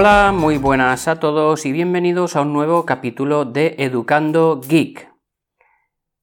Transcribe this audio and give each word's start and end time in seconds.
Hola, 0.00 0.32
muy 0.34 0.56
buenas 0.56 1.08
a 1.08 1.20
todos 1.20 1.66
y 1.66 1.72
bienvenidos 1.72 2.34
a 2.34 2.40
un 2.40 2.54
nuevo 2.54 2.86
capítulo 2.86 3.44
de 3.44 3.74
Educando 3.76 4.58
Geek. 4.58 5.12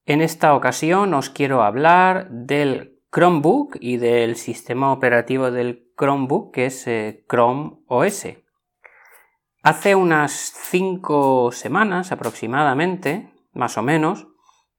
En 0.08 0.22
esta 0.22 0.56
ocasión 0.56 1.14
os 1.14 1.30
quiero 1.30 1.62
hablar 1.62 2.28
del 2.32 2.98
Chromebook 3.14 3.78
y 3.80 3.98
del 3.98 4.36
sistema 4.36 4.92
operativo 4.92 5.52
del 5.52 5.92
Chromebook 5.96 6.56
que 6.56 6.66
es 6.66 6.88
eh, 6.88 7.24
Chrome 7.30 7.74
OS. 7.86 8.30
Hace 9.62 9.94
unas 9.94 10.32
5 10.32 11.52
semanas 11.52 12.12
aproximadamente, 12.12 13.32
más 13.54 13.78
o 13.78 13.84
menos, 13.84 14.26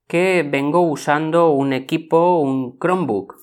que 0.09 0.45
vengo 0.45 0.81
usando 0.81 1.51
un 1.51 1.73
equipo, 1.73 2.41
un 2.41 2.81
Chromebook. 2.81 3.37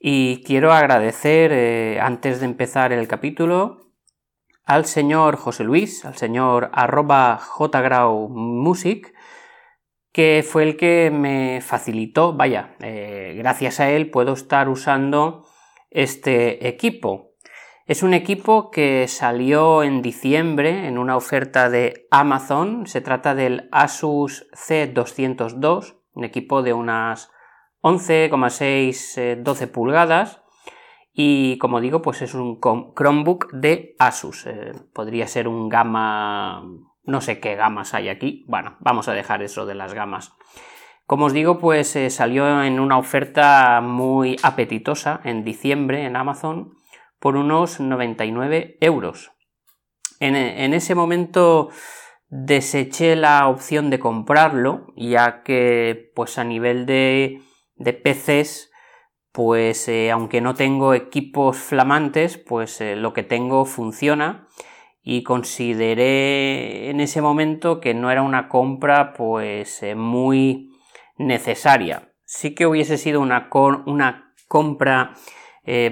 Y 0.00 0.42
quiero 0.44 0.72
agradecer, 0.72 1.52
eh, 1.52 2.00
antes 2.00 2.40
de 2.40 2.46
empezar 2.46 2.94
el 2.94 3.06
capítulo, 3.06 3.87
al 4.68 4.84
señor 4.84 5.36
José 5.36 5.64
Luis, 5.64 6.04
al 6.04 6.16
señor 6.16 6.70
arroba 6.74 7.38
jgraumusic, 7.38 9.14
que 10.12 10.44
fue 10.46 10.62
el 10.62 10.76
que 10.76 11.10
me 11.10 11.62
facilitó, 11.62 12.34
vaya, 12.34 12.76
eh, 12.80 13.34
gracias 13.38 13.80
a 13.80 13.88
él 13.90 14.10
puedo 14.10 14.34
estar 14.34 14.68
usando 14.68 15.46
este 15.90 16.68
equipo. 16.68 17.32
Es 17.86 18.02
un 18.02 18.12
equipo 18.12 18.70
que 18.70 19.08
salió 19.08 19.82
en 19.82 20.02
diciembre 20.02 20.86
en 20.86 20.98
una 20.98 21.16
oferta 21.16 21.70
de 21.70 22.06
Amazon. 22.10 22.86
Se 22.86 23.00
trata 23.00 23.34
del 23.34 23.70
Asus 23.72 24.50
C202, 24.52 25.96
un 26.12 26.24
equipo 26.24 26.62
de 26.62 26.74
unas 26.74 27.30
11,6 27.80 29.42
12 29.42 29.64
eh, 29.64 29.66
pulgadas 29.66 30.42
y 31.20 31.58
como 31.58 31.80
digo, 31.80 32.00
pues 32.00 32.22
es 32.22 32.34
un 32.34 32.60
Chromebook 32.60 33.50
de 33.50 33.96
Asus. 33.98 34.46
Eh, 34.46 34.70
podría 34.92 35.26
ser 35.26 35.48
un 35.48 35.68
gama, 35.68 36.62
no 37.02 37.20
sé 37.20 37.40
qué 37.40 37.56
gamas 37.56 37.92
hay 37.92 38.08
aquí. 38.08 38.44
Bueno, 38.46 38.76
vamos 38.78 39.08
a 39.08 39.14
dejar 39.14 39.42
eso 39.42 39.66
de 39.66 39.74
las 39.74 39.94
gamas. 39.94 40.32
Como 41.06 41.24
os 41.24 41.32
digo, 41.32 41.58
pues 41.58 41.96
eh, 41.96 42.10
salió 42.10 42.62
en 42.62 42.78
una 42.78 42.98
oferta 42.98 43.80
muy 43.80 44.36
apetitosa 44.44 45.20
en 45.24 45.42
diciembre 45.42 46.04
en 46.04 46.14
Amazon 46.14 46.76
por 47.18 47.34
unos 47.34 47.80
99 47.80 48.78
euros. 48.80 49.32
En, 50.20 50.36
en 50.36 50.72
ese 50.72 50.94
momento 50.94 51.70
deseché 52.28 53.16
la 53.16 53.48
opción 53.48 53.90
de 53.90 53.98
comprarlo, 53.98 54.86
ya 54.96 55.42
que 55.42 56.12
pues 56.14 56.38
a 56.38 56.44
nivel 56.44 56.86
de, 56.86 57.42
de 57.74 57.92
PCs 57.92 58.68
pues 59.38 59.86
eh, 59.86 60.10
aunque 60.10 60.40
no 60.40 60.54
tengo 60.56 60.94
equipos 60.94 61.58
flamantes, 61.58 62.38
pues 62.38 62.80
eh, 62.80 62.96
lo 62.96 63.12
que 63.12 63.22
tengo 63.22 63.66
funciona 63.66 64.48
y 65.00 65.22
consideré 65.22 66.90
en 66.90 66.98
ese 66.98 67.22
momento 67.22 67.78
que 67.78 67.94
no 67.94 68.10
era 68.10 68.22
una 68.22 68.48
compra 68.48 69.12
pues 69.12 69.80
eh, 69.84 69.94
muy 69.94 70.72
necesaria. 71.18 72.10
Sí 72.24 72.56
que 72.56 72.66
hubiese 72.66 72.98
sido 72.98 73.20
una, 73.20 73.48
una 73.86 74.34
compra 74.48 75.14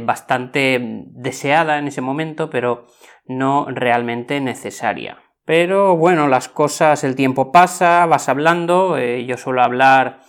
bastante 0.01 1.05
deseada 1.13 1.79
en 1.79 1.87
ese 1.87 2.01
momento, 2.01 2.51
pero 2.51 2.87
no 3.27 3.67
realmente 3.69 4.41
necesaria. 4.41 5.19
Pero 5.45 5.97
bueno, 5.97 6.27
las 6.27 6.49
cosas, 6.49 7.05
el 7.05 7.15
tiempo 7.15 7.53
pasa, 7.53 8.07
vas 8.07 8.29
hablando, 8.29 8.99
yo 8.99 9.37
suelo 9.37 9.63
hablar 9.63 10.23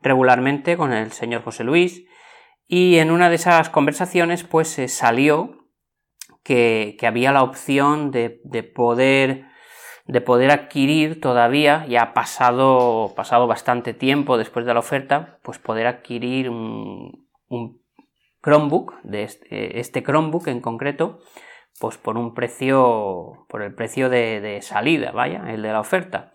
regularmente 0.00 0.76
con 0.78 0.92
el 0.92 1.12
señor 1.12 1.42
José 1.42 1.64
Luis, 1.64 2.04
y 2.66 2.98
en 2.98 3.10
una 3.10 3.28
de 3.28 3.36
esas 3.36 3.68
conversaciones, 3.70 4.44
pues 4.44 4.68
se 4.68 4.88
salió 4.88 5.62
que, 6.42 6.96
había 7.02 7.32
la 7.32 7.42
opción 7.42 8.10
de, 8.10 8.40
poder 8.74 9.46
de 10.06 10.20
poder 10.20 10.50
adquirir 10.50 11.20
todavía, 11.20 11.86
ya 11.86 12.02
ha 12.02 12.14
pasado, 12.14 13.12
pasado 13.14 13.46
bastante 13.46 13.94
tiempo 13.94 14.36
después 14.36 14.66
de 14.66 14.74
la 14.74 14.80
oferta, 14.80 15.38
pues 15.42 15.58
poder 15.58 15.86
adquirir 15.86 16.50
un, 16.50 17.28
Chromebook, 18.42 19.00
de 19.04 19.22
este, 19.22 19.78
este, 19.78 20.02
Chromebook 20.02 20.48
en 20.48 20.60
concreto, 20.60 21.20
pues 21.78 21.96
por 21.96 22.18
un 22.18 22.34
precio, 22.34 23.46
por 23.48 23.62
el 23.62 23.74
precio 23.74 24.08
de, 24.08 24.40
de, 24.40 24.62
salida, 24.62 25.12
vaya, 25.12 25.44
el 25.52 25.62
de 25.62 25.72
la 25.72 25.80
oferta. 25.80 26.32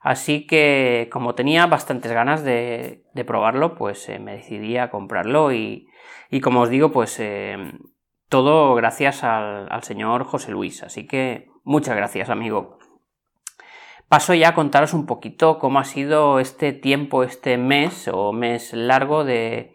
Así 0.00 0.46
que 0.46 1.08
como 1.12 1.34
tenía 1.34 1.66
bastantes 1.66 2.12
ganas 2.12 2.44
de, 2.44 3.04
probarlo, 3.26 3.74
pues 3.74 4.08
eh, 4.08 4.18
me 4.18 4.36
decidí 4.36 4.76
a 4.76 4.90
comprarlo 4.90 5.52
y, 5.52 5.88
como 6.42 6.60
os 6.60 6.70
digo, 6.70 6.92
pues 6.92 7.18
eh, 7.18 7.56
todo 8.28 8.74
gracias 8.74 9.24
al, 9.24 9.82
señor 9.82 10.24
José 10.24 10.52
Luis. 10.52 10.82
Así 10.82 11.06
que 11.06 11.48
muchas 11.64 11.96
gracias, 11.96 12.30
amigo. 12.30 12.78
Paso 14.08 14.32
ya 14.34 14.50
a 14.50 14.54
contaros 14.54 14.94
un 14.94 15.04
poquito 15.04 15.58
cómo 15.58 15.80
ha 15.80 15.84
sido 15.84 16.38
este 16.38 16.72
tiempo, 16.72 17.24
este 17.24 17.58
mes 17.58 18.08
o 18.10 18.32
mes 18.32 18.72
largo 18.72 19.24
de, 19.24 19.74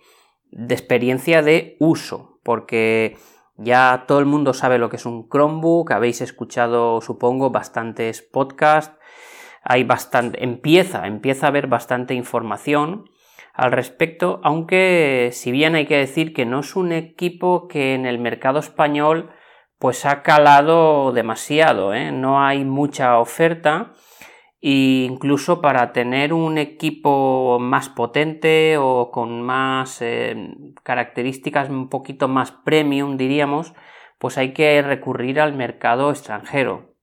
de 0.51 0.73
experiencia 0.73 1.43
de 1.43 1.77
uso, 1.79 2.39
porque 2.43 3.17
ya 3.57 4.05
todo 4.07 4.17
el 4.17 4.25
mundo 4.25 4.55
sabe 4.55 4.79
lo 4.79 4.89
que 4.89 4.95
es 4.95 5.05
un 5.05 5.29
Chromebook, 5.29 5.91
habéis 5.91 6.21
escuchado, 6.21 6.99
supongo, 7.01 7.51
bastantes 7.51 8.23
podcasts 8.23 8.97
hay 9.63 9.83
bastante, 9.83 10.43
empieza, 10.43 11.07
empieza 11.07 11.47
a 11.47 11.49
haber 11.49 11.67
bastante 11.67 12.13
información 12.13 13.09
al 13.53 13.71
respecto, 13.71 14.41
aunque 14.43 15.29
si 15.31 15.51
bien 15.51 15.75
hay 15.75 15.85
que 15.85 15.97
decir 15.97 16.33
que 16.33 16.45
no 16.45 16.61
es 16.61 16.75
un 16.75 16.91
equipo 16.91 17.67
que 17.67 17.93
en 17.93 18.05
el 18.05 18.19
mercado 18.19 18.59
español 18.59 19.31
pues 19.77 20.05
ha 20.05 20.23
calado 20.23 21.11
demasiado, 21.11 21.93
¿eh? 21.93 22.11
no 22.11 22.43
hay 22.43 22.65
mucha 22.65 23.19
oferta 23.19 23.91
e 24.61 25.05
incluso 25.09 25.61
para 25.61 25.91
tener 25.91 26.33
un 26.33 26.57
equipo 26.57 27.57
más 27.59 27.89
potente 27.89 28.77
o 28.79 29.11
con 29.11 29.41
más 29.41 30.01
eh, 30.01 30.55
características 30.83 31.69
un 31.69 31.89
poquito 31.89 32.27
más 32.27 32.51
premium 32.51 33.17
diríamos, 33.17 33.73
pues 34.19 34.37
hay 34.37 34.53
que 34.53 34.81
recurrir 34.81 35.41
al 35.41 35.53
mercado 35.53 36.11
extranjero, 36.11 36.95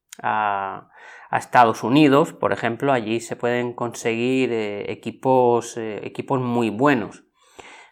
a 1.30 1.38
Estados 1.38 1.84
Unidos, 1.84 2.32
por 2.32 2.52
ejemplo, 2.52 2.92
allí 2.92 3.20
se 3.20 3.36
pueden 3.36 3.72
conseguir 3.72 4.52
eh, 4.52 4.90
equipos, 4.90 5.76
eh, 5.76 6.00
equipos 6.04 6.40
muy 6.40 6.70
buenos. 6.70 7.24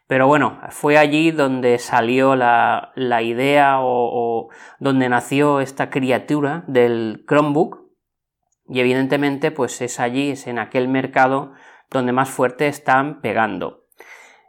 Pero 0.08 0.26
bueno, 0.26 0.58
fue 0.70 0.98
allí 0.98 1.30
donde 1.30 1.78
salió 1.78 2.34
la, 2.34 2.92
idea 3.22 3.76
o, 3.80 4.48
donde 4.80 5.08
nació 5.08 5.60
esta 5.60 5.90
criatura 5.90 6.64
del 6.66 7.24
Chromebook 7.28 7.86
y 8.68 8.80
evidentemente 8.80 9.50
pues 9.50 9.80
es 9.82 10.00
allí, 10.00 10.30
es 10.30 10.46
en 10.46 10.58
aquel 10.58 10.88
mercado 10.88 11.52
donde 11.90 12.12
más 12.12 12.30
fuerte 12.30 12.68
están 12.68 13.20
pegando. 13.20 13.84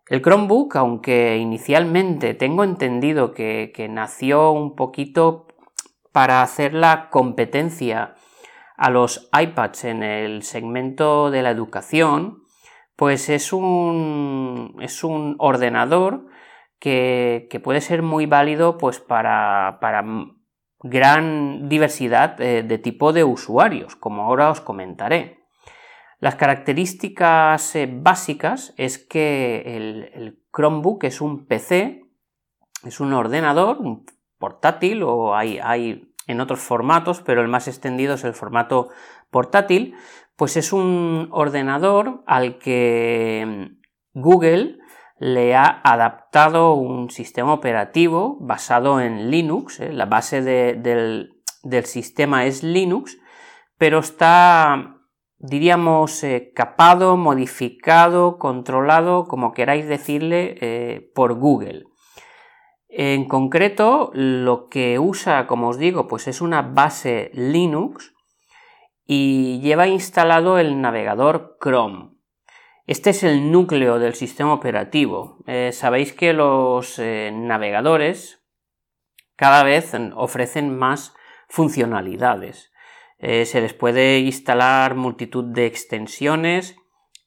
El 0.07 0.21
Chromebook, 0.21 0.77
aunque 0.77 1.37
inicialmente 1.37 2.33
tengo 2.33 2.63
entendido 2.63 3.33
que, 3.33 3.71
que 3.75 3.89
nació 3.89 4.51
un 4.51 4.75
poquito 4.75 5.47
para 6.13 6.41
hacer 6.41 6.73
la 6.73 7.09
competencia 7.09 8.15
a 8.79 8.89
los 8.89 9.29
iPads 9.37 9.83
en 9.83 10.03
el 10.03 10.41
segmento 10.43 11.31
de 11.31 11.41
la 11.41 11.49
educación, 11.49 12.43
pues 12.95 13.27
es 13.27 13.51
un, 13.51 14.77
es 14.79 15.03
un 15.03 15.35
ordenador 15.37 16.27
que, 16.79 17.49
puede 17.61 17.81
ser 17.81 18.03
muy 18.03 18.25
válido 18.25 18.77
pues 18.77 19.01
para, 19.01 19.79
para 19.81 20.05
gran 20.79 21.67
diversidad 21.67 22.37
de, 22.37 22.77
tipo 22.77 23.11
de 23.11 23.25
usuarios, 23.25 23.97
como 23.97 24.23
ahora 24.23 24.49
os 24.49 24.61
comentaré. 24.61 25.39
Las 26.19 26.35
características 26.35 27.75
eh, 27.75 27.89
básicas 27.91 28.73
es 28.77 28.97
que 28.97 29.75
el, 29.75 30.39
Chromebook 30.55 31.03
es 31.03 31.19
un 31.19 31.47
PC, 31.47 32.05
es 32.85 33.01
un 33.01 33.11
ordenador, 33.11 33.79
un 33.79 34.05
portátil 34.37 35.03
o 35.03 35.35
hay, 35.35 35.59
hay 35.61 36.08
en 36.29 36.41
otros 36.41 36.59
formatos, 36.59 37.21
pero 37.25 37.41
el 37.41 37.47
más 37.47 37.67
extendido 37.67 38.13
es 38.13 38.23
el 38.23 38.35
formato 38.35 38.89
portátil, 39.31 39.95
pues 40.35 40.55
es 40.57 40.71
un 40.71 41.27
ordenador 41.31 42.23
al 42.27 42.59
que 42.59 43.71
Google 44.13 44.77
le 45.17 45.55
ha 45.55 45.81
adaptado 45.83 46.75
un 46.75 47.09
sistema 47.09 47.51
operativo 47.51 48.37
basado 48.39 49.01
en 49.01 49.31
Linux, 49.31 49.79
¿eh? 49.79 49.91
la 49.91 50.05
base 50.05 50.41
del, 50.43 51.31
sistema 51.83 52.45
es 52.45 52.63
Linux, 52.63 53.17
pero 53.79 53.99
está, 53.99 54.97
diríamos, 55.39 56.23
eh, 56.23 56.51
capado, 56.55 57.17
modificado, 57.17 58.37
controlado, 58.37 59.25
como 59.25 59.51
queráis 59.53 59.87
decirle, 59.87 60.57
eh, 60.61 61.11
por 61.15 61.33
Google. 61.33 61.88
En 62.89 63.27
concreto, 63.27 64.09
lo 64.13 64.67
que 64.67 64.97
usa, 64.97 65.45
como 65.45 65.69
os 65.69 65.77
digo, 65.77 66.07
pues 66.07 66.27
es 66.27 66.41
una 66.41 66.63
base 66.63 67.29
Linux 67.35 68.15
y 69.05 69.59
lleva 69.61 69.87
instalado 69.87 70.57
el 70.57 70.81
navegador 70.81 71.57
Chrome. 71.61 72.09
Este 72.87 73.11
es 73.11 73.21
el 73.21 73.51
núcleo 73.51 73.99
del 73.99 74.15
sistema 74.15 74.53
operativo. 74.53 75.37
Eh, 75.45 75.69
sabéis 75.71 76.13
que 76.13 76.33
los 76.33 76.97
eh, 76.97 77.31
navegadores 77.31 78.43
cada 79.35 79.63
vez 79.63 79.93
ofrecen 80.15 80.75
más 80.75 81.13
funcionalidades. 81.47 82.71
Eh, 83.19 83.45
se 83.45 83.61
les 83.61 83.75
puede 83.75 84.17
instalar 84.19 84.95
multitud 84.95 85.43
de 85.43 85.67
extensiones 85.67 86.75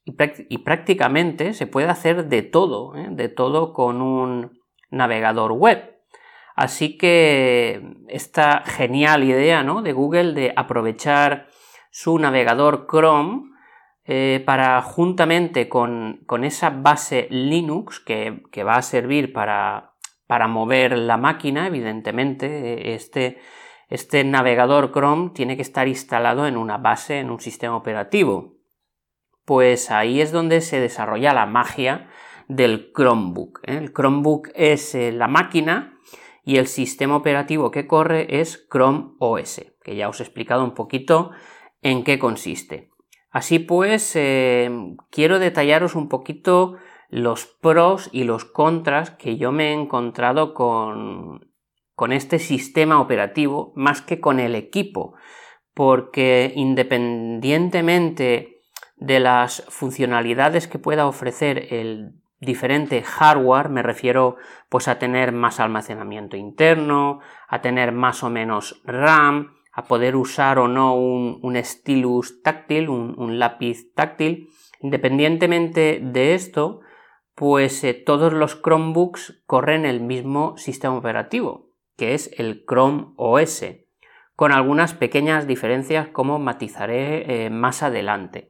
y, 0.03 0.57
prácticamente 0.57 1.53
se 1.53 1.67
puede 1.67 1.87
hacer 1.87 2.27
de 2.27 2.41
todo, 2.41 2.91
de 3.11 3.29
todo 3.29 3.71
con 3.71 4.01
un 4.01 4.62
navegador 4.93 5.51
web. 5.51 5.93
Así 6.55 6.97
que 6.97 7.81
esta 8.07 8.63
genial 8.65 9.23
idea 9.23 9.63
¿no? 9.63 9.81
de 9.81 9.91
Google 9.91 10.33
de 10.33 10.53
aprovechar 10.55 11.47
su 11.89 12.17
navegador 12.19 12.87
Chrome 12.89 13.51
eh, 14.05 14.43
para 14.45 14.81
juntamente 14.81 15.67
con, 15.69 16.25
esa 16.43 16.69
base 16.69 17.27
Linux 17.31 17.99
que, 17.99 18.63
va 18.63 18.75
a 18.75 18.81
servir 18.81 19.33
para, 19.33 19.93
para, 20.27 20.47
mover 20.47 20.97
la 20.97 21.17
máquina, 21.17 21.67
evidentemente, 21.67 22.93
este, 22.93 23.39
este 23.89 24.23
navegador 24.23 24.91
Chrome 24.91 25.31
tiene 25.33 25.55
que 25.55 25.61
estar 25.61 25.87
instalado 25.87 26.45
en 26.47 26.57
una 26.57 26.77
base, 26.77 27.19
en 27.19 27.31
un 27.31 27.39
sistema 27.39 27.75
operativo. 27.75 28.57
Pues 29.45 29.89
ahí 29.89 30.21
es 30.21 30.31
donde 30.31 30.61
se 30.61 30.79
desarrolla 30.79 31.33
la 31.33 31.45
magia 31.45 32.09
del 32.55 32.91
Chromebook. 32.93 33.59
¿eh? 33.63 33.77
El 33.77 33.93
Chromebook 33.93 34.49
es 34.55 34.95
eh, 34.95 35.11
la 35.11 35.27
máquina 35.27 35.99
y 36.43 36.57
el 36.57 36.67
sistema 36.67 37.15
operativo 37.15 37.71
que 37.71 37.87
corre 37.87 38.39
es 38.39 38.67
Chrome 38.69 39.11
OS, 39.19 39.61
que 39.83 39.95
ya 39.95 40.09
os 40.09 40.19
he 40.19 40.23
explicado 40.23 40.63
un 40.63 40.73
poquito 40.73 41.31
en 41.81 42.03
qué 42.03 42.19
consiste. 42.19 42.89
Así 43.29 43.59
pues, 43.59 44.15
eh, 44.15 44.69
quiero 45.09 45.39
detallaros 45.39 45.95
un 45.95 46.09
poquito 46.09 46.75
los 47.09 47.45
pros 47.45 48.09
y 48.11 48.23
los 48.23 48.45
contras 48.45 49.11
que 49.11 49.37
yo 49.37 49.51
me 49.51 49.69
he 49.69 49.73
encontrado 49.73 50.53
con, 50.53 51.51
con 51.95 52.11
este 52.11 52.39
sistema 52.39 53.01
operativo 53.01 53.73
más 53.75 54.01
que 54.01 54.19
con 54.19 54.39
el 54.39 54.55
equipo, 54.55 55.15
porque 55.73 56.51
independientemente 56.55 58.61
de 58.95 59.19
las 59.19 59.63
funcionalidades 59.69 60.67
que 60.67 60.79
pueda 60.79 61.07
ofrecer 61.07 61.73
el 61.73 62.22
diferente 62.45 63.01
hardware, 63.03 63.69
me 63.69 63.83
refiero 63.83 64.37
pues 64.69 64.87
a 64.87 64.99
tener 64.99 65.31
más 65.31 65.59
almacenamiento 65.59 66.37
interno, 66.37 67.19
a 67.47 67.61
tener 67.61 67.91
más 67.91 68.23
o 68.23 68.29
menos 68.29 68.81
RAM, 68.85 69.55
a 69.71 69.85
poder 69.85 70.15
usar 70.15 70.59
o 70.59 70.67
no 70.67 70.95
un, 70.95 71.55
stylus 71.63 72.41
táctil, 72.43 72.89
un, 72.89 73.39
lápiz 73.39 73.93
táctil. 73.95 74.49
Independientemente 74.79 75.99
de 76.01 76.35
esto, 76.35 76.81
pues 77.35 77.83
eh, 77.83 77.93
todos 77.93 78.33
los 78.33 78.61
Chromebooks 78.61 79.41
corren 79.47 79.85
el 79.85 80.01
mismo 80.01 80.55
sistema 80.57 80.95
operativo, 80.95 81.71
que 81.97 82.13
es 82.13 82.31
el 82.37 82.65
Chrome 82.67 83.13
OS, 83.15 83.65
con 84.35 84.51
algunas 84.51 84.93
pequeñas 84.93 85.47
diferencias 85.47 86.07
como 86.09 86.37
matizaré 86.37 87.45
eh, 87.45 87.49
más 87.49 87.81
adelante. 87.81 88.49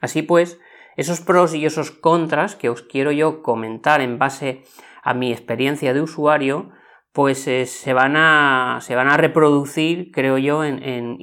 Así 0.00 0.22
pues, 0.22 0.58
esos 0.96 1.20
pros 1.20 1.54
y 1.54 1.64
esos 1.64 1.90
contras 1.90 2.56
que 2.56 2.68
os 2.68 2.82
quiero 2.82 3.12
yo 3.12 3.42
comentar 3.42 4.00
en 4.00 4.18
base 4.18 4.62
a 5.02 5.14
mi 5.14 5.32
experiencia 5.32 5.94
de 5.94 6.02
usuario, 6.02 6.70
pues 7.12 7.46
eh, 7.46 7.66
se, 7.66 7.92
van 7.92 8.16
a, 8.16 8.78
se, 8.80 8.94
van 8.94 9.08
a, 9.08 9.16
reproducir, 9.16 10.10
creo 10.12 10.38
yo, 10.38 10.64
en, 10.64 11.18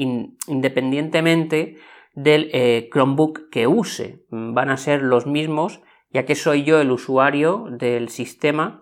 independientemente 0.48 1.78
del 2.14 2.50
eh, 2.54 2.90
Chromebook 2.92 3.50
que 3.50 3.68
use. 3.68 4.26
Van 4.30 4.70
a 4.70 4.78
ser 4.78 5.02
los 5.02 5.26
mismos, 5.26 5.82
ya 6.12 6.26
que 6.26 6.36
soy 6.36 6.64
yo 6.64 6.80
el 6.80 6.92
usuario 6.92 7.66
del 7.72 8.10
sistema 8.10 8.82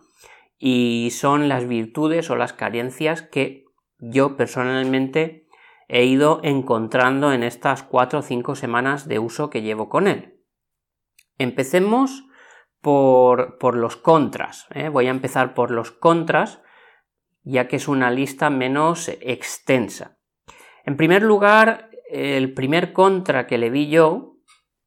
y 0.57 1.09
son 1.11 1.47
las 1.47 1.67
virtudes 1.67 2.29
o 2.29 2.35
las 2.35 2.53
carencias 2.53 3.21
que 3.21 3.65
yo 3.99 4.35
personalmente 4.35 5.47
he 5.87 6.05
ido 6.05 6.41
encontrando 6.43 7.31
en 7.31 7.43
estas 7.43 7.83
cuatro 7.83 8.19
o 8.19 8.21
cinco 8.21 8.55
semanas 8.55 9.07
de 9.07 9.19
uso 9.19 9.49
que 9.49 9.61
llevo 9.61 9.87
con 9.87 10.07
él. 10.07 10.36
Empecemos 11.37 12.25
por, 12.81 13.57
por 13.57 13.75
los 13.75 13.97
contras. 13.97 14.67
¿eh? 14.73 14.89
Voy 14.89 15.07
a 15.07 15.11
empezar 15.11 15.53
por 15.53 15.71
los 15.71 15.91
contras 15.91 16.61
ya 17.47 17.67
que 17.67 17.77
es 17.77 17.87
una 17.87 18.11
lista 18.11 18.49
menos 18.49 19.07
extensa. 19.21 20.17
En 20.85 20.97
primer 20.97 21.23
lugar, 21.23 21.89
el 22.09 22.53
primer 22.53 22.91
contra 22.91 23.47
que 23.47 23.57
le 23.57 23.69
vi 23.69 23.87
yo, 23.87 24.35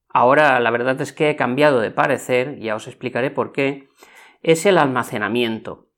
ahora 0.08 0.61
la 0.61 0.70
verdad 0.70 1.00
es 1.00 1.14
que 1.14 1.31
he 1.31 1.37
cambiado 1.37 1.81
de 1.81 1.91
parecer, 1.91 2.58
ya 2.58 2.75
os 2.76 2.87
explicaré 2.87 3.31
por 3.31 3.53
qué, 3.53 3.88
es 4.43 4.67
el 4.67 4.76
almacenamiento. 4.76 5.88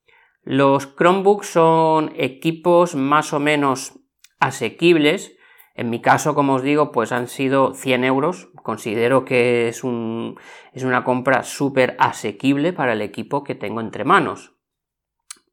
Los 0.43 0.94
Chromebooks 0.96 1.48
son 1.48 2.12
equipos 2.16 2.94
más 2.94 3.32
o 3.32 3.40
menos 3.40 3.98
asequibles. 4.38 5.37
En 5.74 5.90
mi 5.90 6.00
caso, 6.00 6.34
como 6.34 6.54
os 6.54 6.62
digo, 6.62 6.92
pues 6.92 7.12
han 7.12 7.28
sido 7.28 7.74
100 7.74 8.04
euros. 8.04 8.50
Considero 8.62 9.24
que 9.24 9.69
es, 9.69 9.84
un, 9.84 10.38
es 10.72 10.84
una 10.84 11.04
compra 11.04 11.42
súper 11.42 11.96
asequible 11.98 12.72
para 12.72 12.92
el 12.92 13.00
equipo 13.00 13.42
que 13.42 13.54
tengo 13.54 13.80
entre 13.80 14.04
manos. 14.04 14.54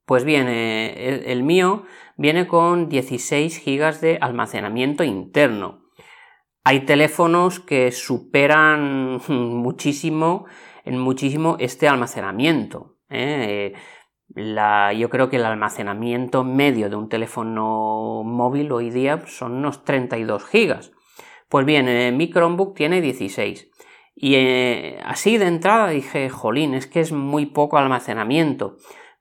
Pues 0.05 0.23
bien, 0.23 0.47
eh, 0.49 1.23
el, 1.27 1.43
mío 1.43 1.83
viene 2.17 2.47
con 2.47 2.89
16 2.89 3.63
GB 3.63 3.99
de 4.01 4.17
almacenamiento 4.19 5.03
interno. 5.03 5.83
Hay 6.63 6.81
teléfonos 6.81 7.59
que 7.59 7.91
superan 7.91 9.21
muchísimo, 9.27 10.47
en 10.83 10.99
muchísimo 10.99 11.57
este 11.59 11.87
almacenamiento. 11.87 12.97
¿eh? 13.09 13.73
Yo 14.35 15.09
creo 15.09 15.29
que 15.29 15.37
el 15.37 15.45
almacenamiento 15.45 16.43
medio 16.43 16.89
de 16.89 16.95
un 16.95 17.09
teléfono 17.09 18.23
móvil 18.23 18.71
hoy 18.71 18.89
día 18.89 19.21
son 19.27 19.53
unos 19.53 19.83
32 19.83 20.45
GB. 20.51 20.79
Pues 21.49 21.65
bien, 21.65 21.87
eh, 21.87 22.11
mi 22.11 22.29
Chromebook 22.29 22.75
tiene 22.75 23.01
16. 23.01 23.69
Y 24.15 24.35
así 25.03 25.37
de 25.37 25.47
entrada 25.47 25.87
dije, 25.89 26.29
jolín, 26.29 26.73
es 26.73 26.87
que 26.87 26.99
es 26.99 27.11
muy 27.11 27.45
poco 27.45 27.77
almacenamiento. 27.77 28.75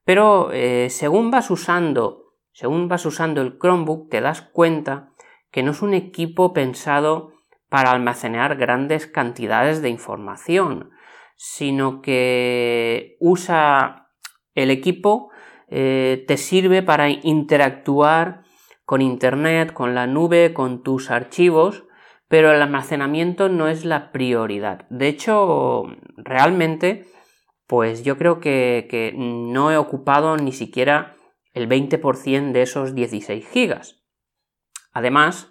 Pero 0.04 0.50
eh, 0.52 0.88
según 0.90 1.30
vas 1.30 1.50
usando, 1.50 2.34
según 2.52 2.88
vas 2.88 3.06
usando 3.06 3.40
el 3.40 3.58
Chromebook, 3.58 4.10
te 4.10 4.20
das 4.20 4.42
cuenta 4.42 5.12
que 5.50 5.62
no 5.62 5.70
es 5.70 5.82
un 5.82 5.94
equipo 5.94 6.52
pensado 6.52 7.32
para 7.68 7.90
almacenar 7.90 8.56
grandes 8.56 9.06
cantidades 9.06 9.82
de 9.82 9.90
información, 9.90 10.90
sino 11.36 12.02
que 12.02 13.16
usa 13.20 14.07
el 14.62 14.70
equipo, 14.70 15.30
eh, 15.68 16.24
te 16.26 16.36
sirve 16.36 16.82
para 16.82 17.10
interactuar 17.10 18.42
con 18.84 19.02
Internet, 19.02 19.72
con 19.72 19.94
la 19.94 20.06
nube, 20.06 20.54
con 20.54 20.82
tus 20.82 21.10
archivos, 21.10 21.84
pero 22.28 22.52
el 22.52 22.62
almacenamiento 22.62 23.48
no 23.48 23.68
es 23.68 23.84
la 23.84 24.12
prioridad. 24.12 24.86
De 24.90 25.08
hecho, 25.08 25.84
realmente 26.16 27.06
pues 27.68 28.02
yo 28.02 28.16
creo 28.16 28.40
que, 28.40 29.12
no 29.14 29.70
he 29.70 29.76
ocupado 29.76 30.36
ni 30.38 30.52
siquiera 30.52 31.16
el 31.52 31.68
20% 31.68 32.52
de 32.52 32.62
esos 32.62 32.94
16 32.94 33.46
gigas. 33.46 34.02
Además, 34.92 35.50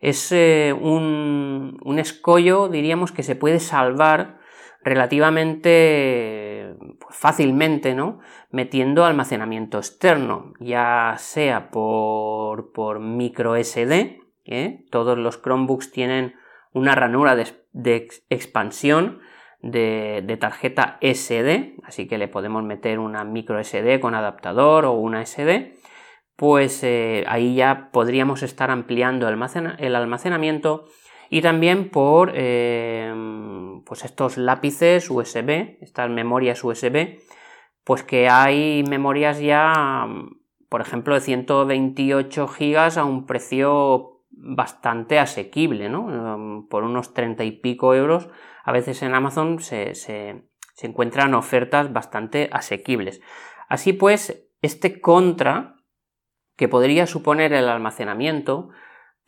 es 0.00 0.32
eh, 0.32 0.72
un, 0.72 1.78
escollo, 1.98 2.68
diríamos, 2.68 3.12
que 3.12 3.22
se 3.22 3.36
puede 3.36 3.60
salvar 3.60 4.37
relativamente 4.88 6.74
pues, 6.98 7.16
fácilmente, 7.16 7.94
¿no? 7.94 8.20
Metiendo 8.50 9.04
almacenamiento 9.04 9.78
externo, 9.78 10.52
ya 10.60 11.14
sea 11.18 11.70
por, 11.70 12.72
por 12.72 13.00
micro 13.00 13.56
SD, 13.56 14.20
¿eh? 14.44 14.84
todos 14.90 15.18
los 15.18 15.40
Chromebooks 15.42 15.90
tienen 15.90 16.34
una 16.72 16.94
ranura 16.94 17.36
de 17.36 18.08
expansión 18.30 19.20
de, 19.60 20.36
tarjeta 20.40 20.98
SD, 21.00 21.76
así 21.84 22.06
que 22.06 22.18
le 22.18 22.28
podemos 22.28 22.62
meter 22.62 22.98
una 22.98 23.24
micro 23.24 23.62
SD 23.62 24.00
con 24.00 24.14
adaptador 24.14 24.84
o 24.84 24.92
una 24.92 25.24
SD, 25.24 25.74
pues 26.36 26.84
eh, 26.84 27.24
ahí 27.26 27.56
ya 27.56 27.90
podríamos 27.92 28.42
estar 28.42 28.70
ampliando 28.70 29.28
el, 29.28 29.96
almacenamiento 29.96 30.84
y 31.30 31.42
también 31.42 31.90
por 31.90 32.32
eh, 32.34 33.12
pues 33.84 34.04
estos 34.04 34.36
lápices 34.36 35.10
USB, 35.10 35.78
estas 35.80 36.10
memorias 36.10 36.62
USB, 36.64 37.18
pues 37.84 38.02
que 38.02 38.28
hay 38.28 38.84
memorias 38.88 39.40
ya, 39.40 40.06
por 40.68 40.80
ejemplo, 40.80 41.14
de 41.14 41.20
128 41.20 42.46
GB 42.46 42.98
a 42.98 43.04
un 43.04 43.26
precio 43.26 44.22
bastante 44.30 45.18
asequible, 45.18 45.88
¿no? 45.88 46.66
Por 46.68 46.84
unos 46.84 47.14
30 47.14 47.44
y 47.44 47.52
pico 47.52 47.94
euros 47.94 48.28
a 48.68 48.72
veces 48.72 49.02
en 49.02 49.14
Amazon 49.14 49.60
se, 49.60 50.44
encuentran 50.82 51.32
ofertas 51.32 51.90
bastante 51.90 52.50
asequibles. 52.52 53.22
Así 53.66 53.94
pues, 53.94 54.46
este 54.60 55.00
contra 55.00 55.76
que 56.54 56.68
podría 56.68 57.06
suponer 57.06 57.54
el 57.54 57.66
almacenamiento, 57.66 58.68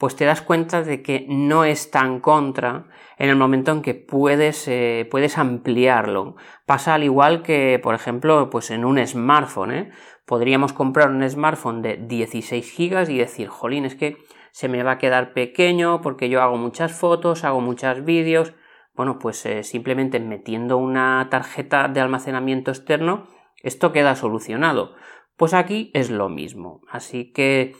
pues 0.00 0.16
te 0.16 0.24
das 0.24 0.40
cuenta 0.40 0.82
de 0.82 1.02
que 1.02 1.26
no 1.28 1.64
es 1.64 1.92
tan 1.92 2.18
contra 2.18 2.86
en 3.18 3.28
el 3.28 3.36
momento 3.36 3.70
en 3.70 3.82
que 3.82 3.94
puedes, 3.94 4.66
eh, 4.66 5.06
puedes 5.10 5.36
ampliarlo. 5.36 6.36
Pasa 6.64 6.94
al 6.94 7.04
igual 7.04 7.42
que, 7.42 7.78
por 7.82 7.94
ejemplo, 7.94 8.48
pues 8.50 8.70
en 8.70 8.84
un 8.84 9.06
smartphone. 9.06 9.72
¿eh? 9.72 9.90
podríamos 10.30 10.72
comprar 10.72 11.10
un 11.10 11.28
smartphone 11.28 11.82
de 11.82 11.96
16 11.96 12.76
GB 12.78 13.10
y 13.10 13.18
decir, 13.18 13.48
jolín, 13.48 13.84
es 13.84 13.96
que 13.96 14.16
se 14.52 14.68
me 14.68 14.84
va 14.84 14.92
a 14.92 14.98
quedar 14.98 15.32
pequeño 15.32 16.00
porque 16.02 16.28
yo 16.28 16.40
hago 16.40 16.56
muchas 16.56 16.92
fotos, 16.92 17.42
hago 17.42 17.60
muchos 17.60 18.04
vídeos. 18.04 18.54
Bueno, 18.94 19.18
pues 19.18 19.44
eh, 19.44 19.64
simplemente 19.64 20.20
metiendo 20.20 20.76
una 20.76 21.26
tarjeta 21.32 21.88
de 21.88 21.98
almacenamiento 21.98 22.70
externo, 22.70 23.26
esto 23.64 23.90
queda 23.90 24.14
solucionado. 24.14 24.94
Pues 25.36 25.52
aquí 25.52 25.90
es 25.94 26.10
lo 26.10 26.28
mismo. 26.28 26.82
Así 26.88 27.32
que, 27.32 27.74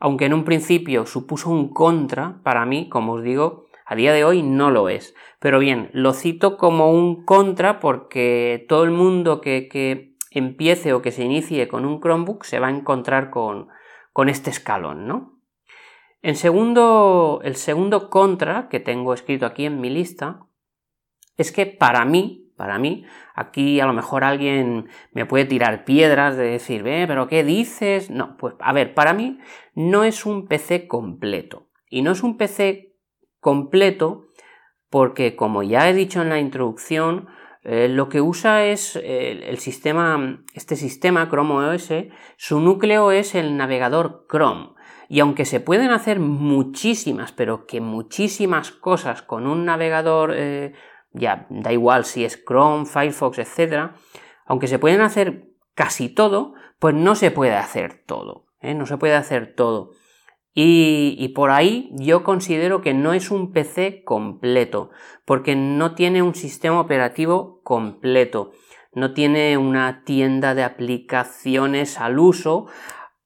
aunque 0.00 0.26
en 0.26 0.34
un 0.34 0.44
principio 0.44 1.06
supuso 1.06 1.50
un 1.50 1.72
contra 1.72 2.40
para 2.42 2.64
mí, 2.66 2.88
como 2.88 3.14
os 3.14 3.22
digo, 3.22 3.66
a 3.84 3.94
día 3.94 4.12
de 4.12 4.24
hoy 4.24 4.42
no 4.42 4.70
lo 4.70 4.88
es. 4.88 5.14
Pero 5.40 5.58
bien, 5.58 5.90
lo 5.92 6.12
cito 6.12 6.56
como 6.56 6.92
un 6.92 7.24
contra 7.24 7.80
porque 7.80 8.66
todo 8.68 8.84
el 8.84 8.90
mundo 8.90 9.40
que, 9.40 10.16
empiece 10.30 10.92
o 10.92 11.02
que 11.02 11.10
se 11.10 11.24
inicie 11.24 11.68
con 11.68 11.84
un 11.84 12.00
Chromebook 12.00 12.44
se 12.44 12.60
va 12.60 12.68
a 12.68 12.70
encontrar 12.70 13.30
con, 13.30 13.68
con 14.12 14.28
este 14.28 14.50
escalón, 14.50 15.08
¿no? 15.08 15.40
En 16.20 16.36
segundo, 16.36 17.40
el 17.42 17.56
segundo 17.56 18.10
contra 18.10 18.68
que 18.68 18.78
tengo 18.78 19.14
escrito 19.14 19.46
aquí 19.46 19.64
en 19.64 19.80
mi 19.80 19.88
lista 19.88 20.40
es 21.36 21.50
que 21.50 21.64
para 21.64 22.04
mí, 22.04 22.52
para 22.56 22.78
mí, 22.78 23.06
aquí 23.34 23.78
a 23.78 23.86
lo 23.86 23.92
mejor 23.92 24.24
alguien 24.24 24.88
me 25.12 25.26
puede 25.26 25.44
tirar 25.44 25.84
piedras 25.84 26.36
de 26.36 26.44
decir, 26.44 26.86
eh, 26.86 27.04
pero 27.06 27.28
¿qué 27.28 27.44
dices? 27.44 28.10
No, 28.10 28.36
pues 28.36 28.54
a 28.58 28.72
ver, 28.72 28.94
para 28.94 29.12
mí 29.12 29.38
no 29.78 30.02
es 30.02 30.26
un 30.26 30.48
PC 30.48 30.88
completo. 30.88 31.68
Y 31.88 32.02
no 32.02 32.10
es 32.10 32.24
un 32.24 32.36
PC 32.36 32.96
completo 33.38 34.26
porque, 34.90 35.36
como 35.36 35.62
ya 35.62 35.88
he 35.88 35.94
dicho 35.94 36.20
en 36.20 36.30
la 36.30 36.40
introducción, 36.40 37.28
eh, 37.62 37.88
lo 37.88 38.08
que 38.08 38.20
usa 38.20 38.64
es 38.64 38.96
el 38.96 39.58
sistema, 39.58 40.42
este 40.54 40.74
sistema 40.74 41.28
Chrome 41.28 41.54
OS, 41.54 41.92
su 42.36 42.58
núcleo 42.58 43.12
es 43.12 43.36
el 43.36 43.56
navegador 43.56 44.26
Chrome. 44.28 44.70
Y 45.08 45.20
aunque 45.20 45.44
se 45.44 45.60
pueden 45.60 45.92
hacer 45.92 46.18
muchísimas, 46.18 47.30
pero 47.30 47.64
que 47.64 47.80
muchísimas 47.80 48.72
cosas 48.72 49.22
con 49.22 49.46
un 49.46 49.64
navegador, 49.64 50.32
eh, 50.34 50.72
ya 51.12 51.46
da 51.50 51.72
igual 51.72 52.04
si 52.04 52.24
es 52.24 52.44
Chrome, 52.44 52.84
Firefox, 52.84 53.38
etc., 53.38 53.92
aunque 54.44 54.66
se 54.66 54.80
pueden 54.80 55.02
hacer 55.02 55.52
casi 55.76 56.08
todo, 56.08 56.54
pues 56.80 56.96
no 56.96 57.14
se 57.14 57.30
puede 57.30 57.54
hacer 57.54 58.02
todo. 58.06 58.47
No 58.62 58.86
se 58.86 58.96
puede 58.96 59.14
hacer 59.14 59.54
todo. 59.54 59.92
Y, 60.60 61.28
por 61.36 61.50
ahí 61.50 61.88
yo 61.92 62.24
considero 62.24 62.80
que 62.80 62.92
no 62.92 63.12
es 63.12 63.30
un 63.30 63.52
PC 63.52 64.02
completo, 64.02 64.90
porque 65.24 65.54
no 65.54 65.94
tiene 65.94 66.20
un 66.20 66.34
sistema 66.34 66.80
operativo 66.80 67.60
completo, 67.62 68.50
no 68.92 69.14
tiene 69.14 69.56
una 69.56 70.02
tienda 70.02 70.56
de 70.56 70.64
aplicaciones 70.64 72.00
al 72.00 72.18
uso, 72.18 72.66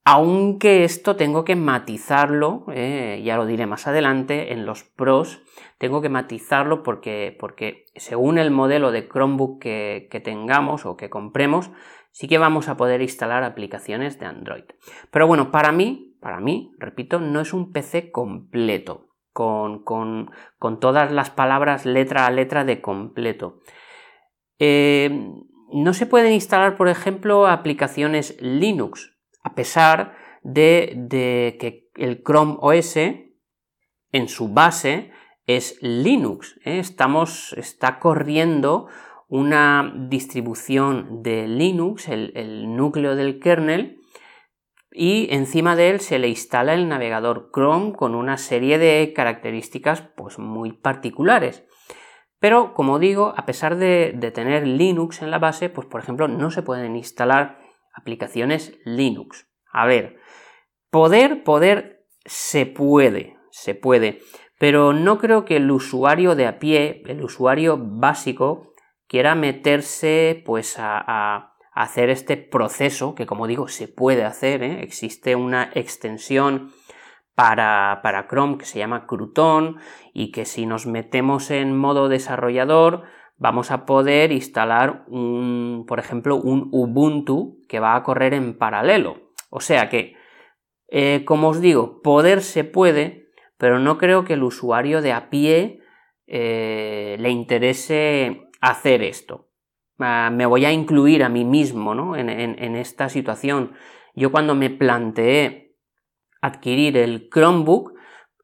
aunque 0.05 0.85
esto 0.85 1.17
tengo 1.17 1.45
que 1.45 1.57
matizarlo, 1.57 2.67
eh, 2.71 3.23
ya 3.25 3.39
lo 3.39 3.47
diré 3.47 3.65
más 3.65 3.87
adelante, 3.87 4.53
en 4.53 4.67
los 4.67 4.85
pros, 4.85 5.41
tengo 5.79 6.03
que 6.03 6.11
matizarlo 6.11 6.83
porque, 6.83 7.35
porque 7.41 7.87
según 7.97 8.37
el 8.37 8.51
modelo 8.51 8.91
de 8.91 9.09
Chromebook 9.09 9.59
que 9.59 10.23
tengamos 10.23 10.85
o 10.85 10.99
que 10.99 11.09
compremos, 11.09 11.71
sí 12.12 12.28
que 12.28 12.38
vamos 12.38 12.69
a 12.69 12.76
poder 12.76 13.02
instalar 13.02 13.42
aplicaciones 13.42 14.21
de 14.21 14.26
Android. 14.26 14.64
Pero 15.11 15.26
bueno, 15.26 15.50
para 15.50 15.73
mí 15.73 16.12
para 16.23 16.38
mí, 16.38 16.71
repito, 16.78 17.19
no 17.19 17.40
es 17.40 17.52
un 17.52 17.73
PC 17.73 18.12
completo, 18.12 19.09
con, 19.33 20.31
todas 20.81 21.11
las 21.11 21.31
palabras 21.31 21.85
letra 21.85 22.26
a 22.26 22.31
letra 22.31 22.64
de 22.64 22.81
completo. 22.81 23.59
Eh, 24.61 25.11
no 25.73 25.92
se 25.95 26.07
pueden 26.07 26.33
instalar, 26.33 26.76
por 26.76 26.88
ejemplo, 26.88 27.49
aplicaciones 27.49 28.40
Linux, 28.40 29.19
a 29.42 29.57
pesar 29.57 30.14
de, 30.45 31.09
que 31.59 31.90
el 31.97 32.23
Chrome 32.23 32.57
OS 32.61 32.97
en 32.97 34.28
su 34.28 34.49
base 34.52 35.11
es 35.47 35.76
Linux. 35.83 36.57
¿eh? 36.64 36.78
Estamos, 36.78 37.52
está 37.54 37.99
corriendo 37.99 38.87
una 39.33 39.95
distribución 39.97 41.23
de 41.23 41.49
Linux, 41.49 42.09
el 42.09 42.77
núcleo 42.77 43.17
del 43.17 43.41
kernel, 43.41 44.03
y 44.95 45.29
encima 45.35 45.75
de 45.75 45.89
él 45.89 46.01
se 46.01 46.19
le 46.19 46.29
instala 46.29 46.75
el 46.75 46.87
navegador 46.87 47.51
Chrome 47.51 47.95
con 47.95 48.15
una 48.15 48.37
serie 48.37 48.77
de 48.77 49.15
características 49.15 50.03
pues 50.03 50.39
muy 50.39 50.73
particulares. 50.73 51.65
Pero 52.41 52.75
como 52.75 52.99
digo, 52.99 53.33
a 53.37 53.47
pesar 53.47 53.77
de, 53.77 54.12
tener 54.35 54.67
Linux 54.67 55.23
en 55.23 55.31
la 55.31 55.39
base, 55.39 55.71
pues 55.71 55.87
por 55.87 56.03
ejemplo 56.03 56.29
no 56.29 56.51
se 56.51 56.62
pueden 56.62 56.95
instalar 56.95 57.59
aplicaciones 57.95 58.79
Linux. 58.85 59.49
A 59.73 59.87
ver, 59.87 60.19
poder, 60.91 61.43
poder 61.43 62.05
se 62.27 62.67
puede, 62.67 63.39
se 63.51 63.75
puede, 63.75 64.19
pero 64.59 64.93
no 64.93 65.17
creo 65.17 65.47
que 65.47 65.57
el 65.57 65.71
usuario 65.71 66.35
de 66.35 66.47
a 66.47 66.59
pie, 66.59 67.03
el 67.07 67.25
usuario 67.25 67.79
básico, 67.81 68.72
quiera 69.12 69.35
meterse 69.35 70.42
pues 70.47 70.78
a 70.78 71.52
hacer 71.75 72.09
este 72.09 72.38
proceso, 72.38 73.14
que 73.14 73.26
como 73.26 73.47
digo, 73.47 73.69
se 73.69 73.88
puede 73.88 74.25
hacer, 74.25 74.62
¿eh? 74.62 74.83
existe 74.83 75.37
una 75.37 75.71
extensión 75.75 76.73
para, 77.35 78.00
para, 78.02 78.26
Chrome 78.26 78.57
que 78.57 78.64
se 78.64 78.78
llama 78.78 79.07
Crouton 79.07 79.76
y 80.14 80.33
que 80.33 80.47
si 80.47 80.64
nos 80.64 80.87
metemos 80.87 81.50
en 81.50 81.76
modo 81.76 82.09
desarrollador 82.09 83.02
vamos 83.37 83.71
a 83.71 83.85
poder 83.85 84.33
instalar 84.33 85.04
un, 85.09 85.85
por 85.87 85.99
ejemplo, 85.99 86.37
un 86.37 86.69
Ubuntu 86.73 87.59
que 87.69 87.81
va 87.81 87.97
a 87.97 88.02
correr 88.02 88.33
en 88.33 88.57
paralelo. 88.57 89.33
O 89.50 89.61
sea 89.61 89.90
que, 89.90 90.14
eh, 90.88 91.25
como 91.26 91.49
os 91.49 91.61
digo, 91.61 92.00
poder 92.02 92.40
se 92.40 92.64
puede, 92.64 93.31
pero 93.59 93.78
no 93.78 93.99
creo 93.99 94.25
que 94.25 94.35
el 94.35 94.42
usuario 94.42 95.02
de 95.02 95.12
a 95.12 95.28
pie 95.28 95.81
eh, 96.26 97.16
le 97.19 97.31
interese 97.31 98.49
hacer 98.62 99.02
esto 99.02 99.52
me 99.99 100.47
voy 100.47 100.64
a 100.64 100.73
incluir 100.73 101.23
a 101.23 101.28
mí 101.28 101.45
mismo 101.45 102.16
en, 102.16 102.76
esta 102.76 103.09
situación. 103.09 103.73
Yo 104.14 104.33
cuando 104.33 104.54
me 104.54 104.71
planteé 104.71 105.76
adquirir 106.40 106.97
el 106.97 107.28
Chromebook, 107.31 107.95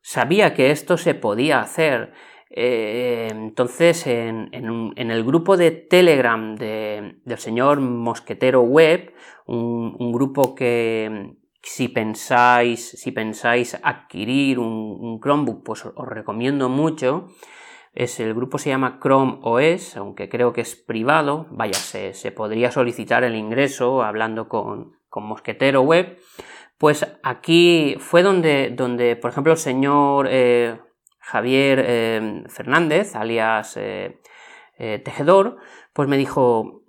sabía 0.02 0.54
que 0.54 0.70
esto 0.70 0.96
se 0.96 1.14
podía 1.14 1.60
hacer. 1.60 2.12
Eh, 2.50 3.28
entonces, 3.30 4.06
en, 4.06 4.48
el 4.96 5.24
grupo 5.24 5.56
de 5.56 5.70
Telegram 5.70 6.54
del 6.56 7.38
señor 7.38 7.80
Mosquetero 7.80 8.62
Web, 8.62 9.12
un, 9.46 10.12
grupo 10.12 10.54
que 10.54 11.34
si 11.62 11.88
pensáis, 11.88 12.90
si 12.90 13.10
pensáis 13.10 13.76
adquirir 13.82 14.58
un, 14.58 14.96
un 15.00 15.20
Chromebook, 15.20 15.64
pues 15.64 15.84
os 15.84 16.08
recomiendo 16.08 16.68
mucho 16.68 17.28
el 17.98 18.32
grupo 18.32 18.58
se 18.58 18.70
llama 18.70 19.00
Chrome 19.02 19.40
OS, 19.42 19.96
aunque 19.96 20.28
creo 20.28 20.52
que 20.52 20.60
es 20.60 20.76
privado. 20.76 21.46
Vaya, 21.50 21.74
se, 21.74 22.30
podría 22.30 22.70
solicitar 22.70 23.24
el 23.24 23.34
ingreso 23.34 24.02
hablando 24.02 24.48
con, 24.48 24.96
Mosquetero 25.16 25.82
Web. 25.82 26.16
Pues 26.78 27.04
aquí 27.24 27.96
fue 27.98 28.22
donde, 28.22 28.70
donde 28.70 29.16
por 29.16 29.32
ejemplo, 29.32 29.52
el 29.52 29.58
señor 29.58 30.28
eh, 30.30 30.78
Javier 31.18 31.84
eh, 31.84 32.44
Fernández, 32.46 33.16
alias 33.16 33.76
eh, 33.76 34.20
Tejedor, 34.78 35.56
pues 35.92 36.08
me 36.08 36.16
dijo, 36.16 36.84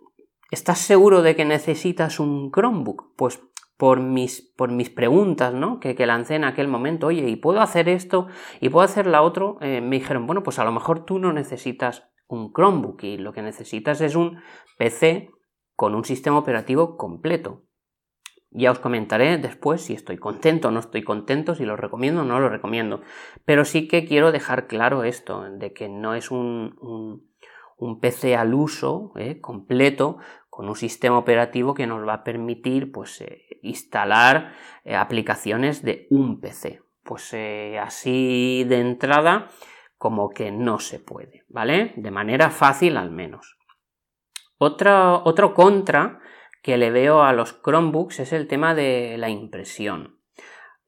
¿estás 0.52 0.78
seguro 0.78 1.24
de 1.24 1.36
que 1.36 1.44
necesitas 1.44 2.20
un 2.20 2.52
Chromebook? 2.52 3.16
Pues 3.16 3.42
por 3.80 4.02
mis, 4.02 4.42
por 4.58 4.74
mis 4.74 4.90
preguntas 4.90 5.54
¿no? 5.54 5.80
que, 5.80 5.96
lancé 6.06 6.36
en 6.36 6.44
aquel 6.44 6.68
momento, 6.68 7.08
oye, 7.08 7.30
¿y 7.30 7.38
puedo 7.38 7.62
hacer 7.62 7.88
esto? 7.88 8.28
¿Y 8.60 8.68
puedo 8.68 8.84
hacer 8.84 9.08
la 9.08 9.22
otro? 9.22 9.58
Eh, 9.62 9.80
me 9.80 10.00
dijeron, 10.00 10.28
bueno, 10.28 10.44
pues 10.44 10.60
a 10.60 10.66
lo 10.66 10.74
mejor 10.74 11.06
tú 11.06 11.18
no 11.18 11.32
necesitas 11.32 12.12
un 12.28 12.52
Chromebook 12.52 13.02
y 13.04 13.18
lo 13.18 13.32
que 13.32 13.42
necesitas 13.42 14.02
es 14.02 14.18
un 14.18 14.42
PC 14.78 15.30
con 15.78 15.96
un 15.96 16.04
sistema 16.04 16.38
operativo 16.38 16.98
completo. 16.98 17.64
Ya 18.52 18.70
os 18.70 18.80
comentaré 18.80 19.38
después 19.38 19.80
si 19.80 19.94
estoy 19.94 20.18
contento 20.18 20.68
o 20.68 20.72
no 20.72 20.82
estoy 20.82 21.04
contento, 21.04 21.56
si 21.56 21.64
lo 21.64 21.78
recomiendo 21.78 22.24
o 22.24 22.26
no 22.26 22.42
lo 22.42 22.50
recomiendo. 22.50 23.00
Pero 23.46 23.64
sí 23.64 23.88
que 23.88 24.04
quiero 24.04 24.34
dejar 24.34 24.68
claro 24.68 25.06
esto, 25.06 25.46
de 25.58 25.72
que 25.72 25.88
no 25.88 26.16
es 26.16 26.32
un, 26.32 26.76
un, 27.78 28.00
PC 28.02 28.36
al 28.36 28.54
uso 28.54 29.14
eh, 29.16 29.40
completo 29.40 30.18
con 30.60 30.68
un 30.68 30.76
sistema 30.76 31.18
operativo 31.18 31.74
que 31.74 31.88
nos 31.88 32.06
va 32.06 32.16
a 32.16 32.24
permitir 32.26 32.92
pues, 32.92 33.22
eh, 33.22 33.46
instalar 33.62 34.52
eh, 34.84 34.94
aplicaciones 34.94 35.84
de 35.84 36.06
un 36.10 36.42
PC. 36.42 36.82
Pues 37.02 37.34
eh, 37.34 37.80
así 37.82 38.66
de 38.68 38.82
entrada 38.82 39.48
como 39.98 40.32
que 40.32 40.52
no 40.52 40.80
se 40.80 41.00
puede, 41.00 41.46
¿vale? 41.48 41.94
De 41.96 42.12
manera 42.12 42.50
fácil 42.50 42.98
al 42.98 43.10
menos. 43.10 43.58
Otro, 44.58 45.24
contra 45.56 46.20
que 46.62 46.78
le 46.78 46.92
veo 46.92 47.24
a 47.24 47.32
los 47.32 47.62
Chromebooks 47.64 48.20
es 48.20 48.34
el 48.34 48.46
tema 48.48 48.76
de 48.76 49.16
la 49.18 49.30
impresión. 49.30 50.20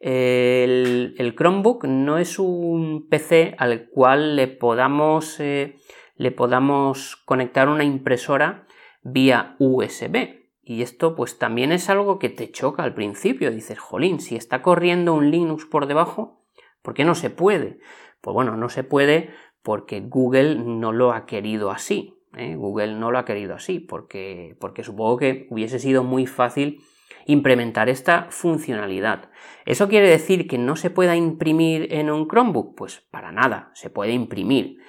El, 0.01 1.33
Chromebook 1.37 1.85
no 1.85 2.17
es 2.17 2.39
un 2.39 3.07
PC 3.07 3.55
al 3.57 3.87
cual 3.87 4.35
le 4.35 4.49
podamos, 4.49 5.39
le 5.39 6.31
podamos 6.35 7.15
conectar 7.15 7.69
una 7.69 7.85
impresora 7.85 8.67
vía 9.03 9.55
USB. 9.59 10.41
Y 10.63 10.83
esto 10.83 11.15
pues 11.15 11.37
también 11.37 11.71
es 11.71 11.89
algo 11.89 12.19
que 12.19 12.29
te 12.29 12.51
choca 12.51 12.83
al 12.83 12.93
principio. 12.93 13.51
Dices, 13.51 13.79
jolín, 13.79 14.19
si 14.19 14.35
está 14.35 14.61
corriendo 14.61 15.13
un 15.13 15.31
Linux 15.31 15.65
por 15.65 15.87
debajo, 15.87 16.43
¿por 16.81 16.93
qué 16.93 17.03
no 17.03 17.15
se 17.15 17.29
puede? 17.29 17.79
Pues 18.21 18.33
bueno, 18.33 18.55
no 18.55 18.69
se 18.69 18.83
puede 18.83 19.31
porque 19.63 20.01
Google 20.01 20.55
no 20.55 20.91
lo 20.91 21.13
ha 21.13 21.25
querido 21.25 21.71
así. 21.71 22.21
¿eh? 22.35 22.55
Google 22.55 22.95
no 22.95 23.11
lo 23.11 23.17
ha 23.17 23.25
querido 23.25 23.55
así, 23.55 23.79
porque, 23.79 24.55
porque 24.59 24.83
supongo 24.83 25.17
que 25.17 25.47
hubiese 25.49 25.79
sido 25.79 26.03
muy 26.03 26.25
fácil 26.25 26.81
implementar 27.25 27.89
esta 27.89 28.27
funcionalidad. 28.29 29.29
¿Eso 29.65 29.87
quiere 29.87 30.09
decir 30.09 30.47
que 30.47 30.57
no 30.57 30.75
se 30.75 30.89
pueda 30.89 31.15
imprimir 31.15 31.93
en 31.93 32.09
un 32.09 32.27
Chromebook? 32.27 32.75
Pues 32.75 33.01
para 33.11 33.31
nada, 33.31 33.71
se 33.73 33.89
puede 33.89 34.13
imprimir. 34.13 34.79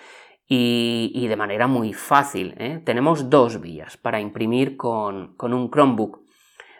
Y, 0.46 1.26
de 1.28 1.36
manera 1.36 1.66
muy 1.66 1.94
fácil. 1.94 2.54
¿eh? 2.58 2.82
Tenemos 2.84 3.30
dos 3.30 3.60
vías 3.60 3.96
para 3.96 4.20
imprimir 4.20 4.76
con, 4.76 5.34
un 5.38 5.70
Chromebook. 5.70 6.20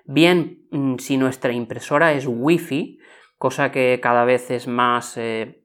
Bien, 0.04 0.66
mm, 0.70 0.96
si 0.98 1.16
nuestra 1.16 1.52
impresora 1.52 2.12
es 2.12 2.26
Wi-Fi, 2.28 2.98
cosa 3.38 3.72
que 3.72 3.98
cada 4.02 4.24
vez 4.24 4.50
es 4.50 4.66
más 4.68 5.16
eh, 5.16 5.64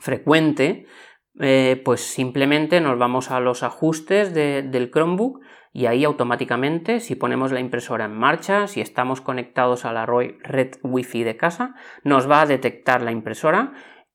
frecuente, 0.00 0.86
eh, 1.40 1.80
pues 1.84 2.02
simplemente 2.02 2.80
nos 2.80 2.98
vamos 2.98 3.30
a 3.30 3.40
los 3.40 3.62
ajustes 3.62 4.34
del 4.34 4.90
Chromebook 4.90 5.40
y 5.72 5.86
ahí 5.86 6.04
automáticamente, 6.04 7.00
si 7.00 7.14
ponemos 7.14 7.50
la 7.50 7.60
impresora 7.60 8.04
en 8.04 8.12
marcha, 8.12 8.66
si 8.66 8.82
estamos 8.82 9.22
conectados 9.22 9.86
a 9.86 9.92
la 9.92 10.04
red 10.04 10.72
Wi-Fi 10.82 11.24
de 11.24 11.38
casa, 11.38 11.74
nos 12.04 12.30
va 12.30 12.42
a 12.42 12.46
detectar 12.46 13.00
la 13.00 13.12
impresora 13.12 13.72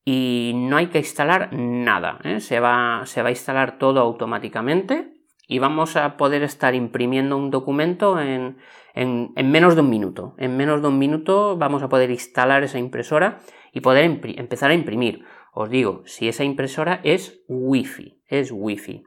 y 0.10 0.54
no 0.56 0.78
hay 0.78 0.88
que 0.88 1.00
instalar 1.00 1.50
nada. 1.52 2.20
¿eh? 2.24 2.40
Se, 2.40 2.62
va, 2.62 3.02
se, 3.04 3.22
va, 3.22 3.28
a 3.28 3.32
instalar 3.32 3.78
todo 3.78 4.00
automáticamente 4.00 5.12
y 5.50 5.60
vamos 5.60 5.98
a 5.98 6.16
poder 6.16 6.44
estar 6.44 6.76
imprimiendo 6.76 7.36
un 7.36 7.52
documento 7.52 8.18
en, 8.18 8.58
en, 8.94 9.34
menos 9.52 9.76
de 9.76 9.82
un 9.82 9.90
minuto. 9.90 10.34
En 10.38 10.56
menos 10.56 10.82
de 10.82 10.88
un 10.88 10.98
minuto 10.98 11.58
vamos 11.58 11.84
a 11.84 11.90
poder 11.90 12.10
instalar 12.10 12.64
esa 12.64 12.80
impresora 12.80 13.40
y 13.74 13.82
poder 13.82 14.06
empezar 14.06 14.72
a 14.72 14.76
imprimir. 14.76 15.26
Os 15.52 15.70
digo, 15.70 16.04
si 16.06 16.30
esa 16.30 16.46
impresora 16.46 17.02
es 17.04 17.42
Wi-Fi, 17.50 18.22
es 18.30 18.54
Wi-Fi. 18.54 19.04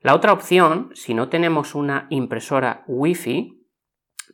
La 0.00 0.14
otra 0.14 0.32
opción, 0.32 0.88
si 0.94 1.12
no 1.12 1.28
tenemos 1.28 1.74
una 1.74 2.06
impresora 2.08 2.84
Wi-Fi, 2.86 3.60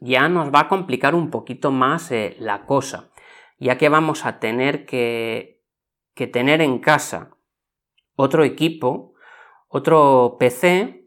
ya 0.01 0.29
nos 0.29 0.55
va 0.55 0.61
a 0.61 0.69
complicar 0.69 1.17
un 1.17 1.31
poquito 1.31 1.73
más 1.73 2.13
eh, 2.13 2.37
la 2.39 2.65
cosa, 2.65 3.11
ya 3.59 3.77
que 3.77 3.89
vamos 3.89 4.25
a 4.25 4.39
tener 4.39 4.87
que, 4.87 5.56
que 6.17 6.27
tener 6.27 6.61
en 6.63 6.81
casa 6.81 7.37
otro 8.17 8.43
equipo, 8.43 9.15
otro 9.69 10.37
PC, 10.41 11.07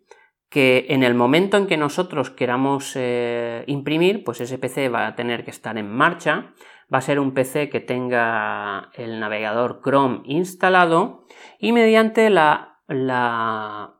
que 0.49 0.85
en 0.89 1.03
el 1.03 1.15
momento 1.15 1.57
en 1.57 1.67
que 1.67 1.77
nosotros 1.77 2.29
queramos 2.29 2.93
eh, 2.95 3.63
imprimir, 3.67 4.23
pues 4.23 4.39
ese 4.39 4.57
PC 4.57 4.87
va 4.87 5.07
a 5.07 5.15
tener 5.15 5.43
que 5.43 5.51
estar 5.51 5.77
en 5.77 5.91
marcha, 5.91 6.53
va 6.93 6.99
a 6.99 7.01
ser 7.01 7.19
un 7.19 7.33
PC 7.33 7.69
que 7.69 7.79
tenga 7.79 8.91
el 8.93 9.19
navegador 9.19 9.81
Chrome 9.83 10.21
instalado 10.25 11.25
y 11.59 11.71
mediante 11.71 12.29
la, 12.29 12.79
la, 12.87 13.97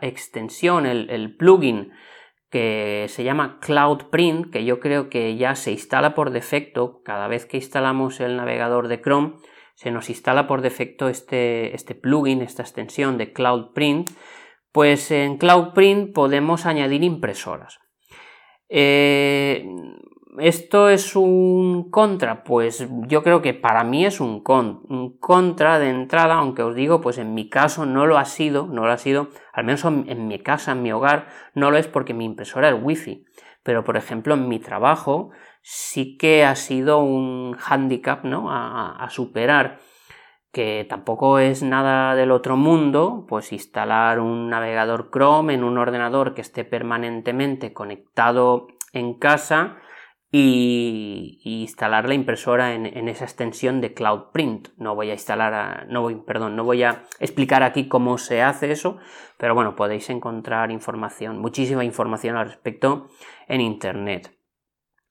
extensión, 0.00 0.86
el, 0.86 1.36
plugin 1.36 1.92
que 2.50 3.06
se 3.08 3.24
llama 3.24 3.58
Cloud 3.60 4.10
Print, 4.10 4.52
que 4.52 4.64
yo 4.64 4.80
creo 4.80 5.08
que 5.08 5.36
ya 5.36 5.54
se 5.56 5.72
instala 5.72 6.14
por 6.14 6.30
defecto 6.30 7.00
cada 7.04 7.28
vez 7.28 7.46
que 7.46 7.58
instalamos 7.58 8.20
el 8.20 8.36
navegador 8.36 8.88
de 8.88 9.00
Chrome, 9.00 9.34
se 9.80 9.90
nos 9.90 10.10
instala 10.10 10.46
por 10.46 10.60
defecto 10.60 11.08
este, 11.08 11.74
este 11.74 11.94
plugin, 11.94 12.42
esta 12.42 12.60
extensión 12.60 13.16
de 13.16 13.32
Cloud 13.32 13.72
Print, 13.72 14.10
pues 14.72 15.10
en 15.10 15.38
Cloud 15.38 15.72
Print 15.72 16.12
podemos 16.12 16.66
añadir 16.66 17.02
impresoras. 17.02 17.80
Eh, 18.68 19.66
¿Esto 20.38 20.90
es 20.90 21.16
un 21.16 21.90
contra? 21.90 22.44
Pues 22.44 22.86
yo 23.06 23.22
creo 23.22 23.40
que 23.40 23.54
para 23.54 23.82
mí 23.82 24.04
es 24.04 24.20
un, 24.20 24.42
contra 25.18 25.78
de 25.78 25.88
entrada, 25.88 26.34
aunque 26.34 26.62
os 26.62 26.74
digo, 26.74 27.00
pues 27.00 27.16
en 27.16 27.32
mi 27.32 27.48
caso 27.48 27.86
no 27.86 28.04
lo 28.04 28.18
ha 28.18 28.26
sido, 28.26 28.66
no 28.66 28.84
lo 28.84 28.92
ha 28.92 28.98
sido, 28.98 29.28
al 29.50 29.64
menos 29.64 29.86
en 29.86 30.28
mi 30.28 30.40
casa, 30.40 30.72
en 30.72 30.82
mi 30.82 30.92
hogar, 30.92 31.28
no 31.54 31.70
lo 31.70 31.78
es 31.78 31.88
porque 31.88 32.12
mi 32.12 32.26
impresora 32.26 32.68
es 32.68 32.76
wifi. 32.78 33.24
Pero 33.62 33.82
por 33.82 33.96
ejemplo 33.96 34.34
en 34.34 34.46
mi 34.46 34.58
trabajo 34.58 35.30
sí 35.62 36.16
que 36.16 36.44
ha 36.44 36.54
sido 36.56 37.00
un 37.00 37.54
hándicap 37.54 38.24
¿no? 38.24 38.48
a, 38.50 39.06
superar 39.10 39.78
que 40.52 40.84
tampoco 40.88 41.38
es 41.38 41.62
nada 41.62 42.16
del 42.16 42.32
otro 42.32 42.56
mundo, 42.56 43.24
pues 43.28 43.52
instalar 43.52 44.18
un 44.18 44.50
navegador 44.50 45.10
Chrome 45.12 45.54
en 45.54 45.62
un 45.62 45.78
ordenador 45.78 46.34
que 46.34 46.40
esté 46.40 46.64
permanentemente 46.64 47.72
conectado 47.72 48.66
en 48.92 49.14
casa 49.14 49.76
y, 50.32 51.40
instalar 51.44 52.08
la 52.08 52.14
impresora 52.14 52.74
en, 52.74 53.08
esa 53.08 53.24
extensión 53.24 53.80
de 53.80 53.94
Cloud 53.94 54.32
Print. 54.32 54.70
No 54.76 54.96
voy 54.96 55.10
a 55.10 55.14
instalar, 55.14 55.86
no 55.88 56.02
voy, 56.02 56.16
perdón, 56.16 56.56
no 56.56 56.64
voy 56.64 56.82
a 56.82 57.04
explicar 57.20 57.62
aquí 57.62 57.86
cómo 57.88 58.18
se 58.18 58.42
hace 58.42 58.72
eso, 58.72 58.98
pero 59.38 59.54
bueno, 59.54 59.76
podéis 59.76 60.10
encontrar 60.10 60.72
información, 60.72 61.38
muchísima 61.38 61.84
información 61.84 62.36
al 62.36 62.46
respecto 62.46 63.08
en 63.46 63.60
Internet. 63.60 64.39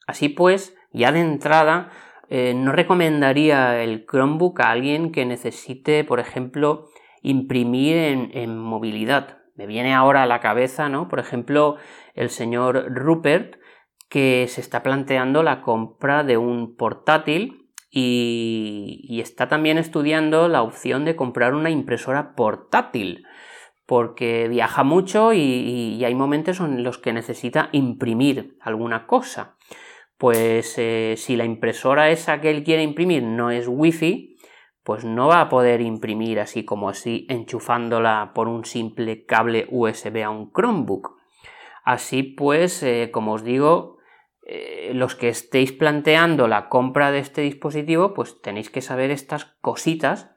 Así 0.09 0.27
pues, 0.27 0.75
ya 0.91 1.11
de 1.11 1.19
entrada, 1.19 1.91
eh, 2.29 2.55
no 2.55 2.71
recomendaría 2.71 3.83
el 3.83 4.07
Chromebook 4.07 4.59
a 4.59 4.71
alguien 4.71 5.11
que 5.11 5.23
necesite, 5.23 6.03
por 6.03 6.19
ejemplo, 6.19 6.87
imprimir 7.21 7.95
en, 8.33 8.57
movilidad. 8.57 9.37
Me 9.53 9.67
viene 9.67 9.93
ahora 9.93 10.23
a 10.23 10.25
la 10.25 10.39
cabeza, 10.39 10.89
¿no? 10.89 11.09
Por 11.09 11.19
ejemplo, 11.19 11.75
el 12.15 12.31
señor 12.31 12.91
Rupert, 12.91 13.57
que 14.09 14.47
se 14.49 14.61
está 14.61 14.81
planteando 14.81 15.43
la 15.43 15.61
compra 15.61 16.23
de 16.23 16.37
un 16.37 16.75
portátil 16.75 17.69
y, 17.91 19.19
está 19.21 19.47
también 19.47 19.77
estudiando 19.77 20.47
la 20.47 20.63
opción 20.63 21.05
de 21.05 21.15
comprar 21.15 21.53
una 21.53 21.69
impresora 21.69 22.33
portátil 22.33 23.27
porque 23.85 24.47
viaja 24.47 24.83
mucho 24.83 25.33
y, 25.33 26.03
hay 26.03 26.15
momentos 26.15 26.61
en 26.61 26.81
los 26.83 26.97
que 26.97 27.13
necesita 27.13 27.69
imprimir 27.73 28.57
alguna 28.59 29.05
cosa. 29.05 29.58
Pues 30.19 30.77
eh, 30.77 31.15
si 31.15 31.37
la 31.37 31.45
impresora 31.45 32.09
esa 32.09 32.41
que 32.41 32.49
él 32.49 32.65
quiere 32.65 32.83
imprimir 32.83 33.23
no 33.23 33.51
es 33.51 33.69
wifi, 33.69 34.35
pues 34.83 35.05
no 35.05 35.29
va 35.29 35.39
a 35.39 35.47
poder 35.47 35.79
imprimir 35.79 36.41
así 36.41 36.65
como 36.65 36.89
así 36.89 37.25
enchufándola 37.29 38.33
por 38.35 38.49
un 38.49 38.65
simple 38.65 39.25
cable 39.25 39.65
USB 39.69 40.21
a 40.25 40.29
un 40.29 40.51
Chromebook. 40.51 41.17
Así 41.85 42.23
pues, 42.23 42.83
eh, 42.83 43.11
como 43.13 43.31
os 43.31 43.45
digo, 43.45 43.99
eh, 44.41 44.91
los 44.93 45.15
que 45.15 45.29
estéis 45.29 45.71
planteando 45.71 46.49
la 46.49 46.67
compra 46.67 47.11
de 47.11 47.19
este 47.19 47.39
dispositivo, 47.39 48.13
pues 48.13 48.41
tenéis 48.41 48.69
que 48.69 48.81
saber 48.81 49.11
estas 49.11 49.45
cositas, 49.61 50.31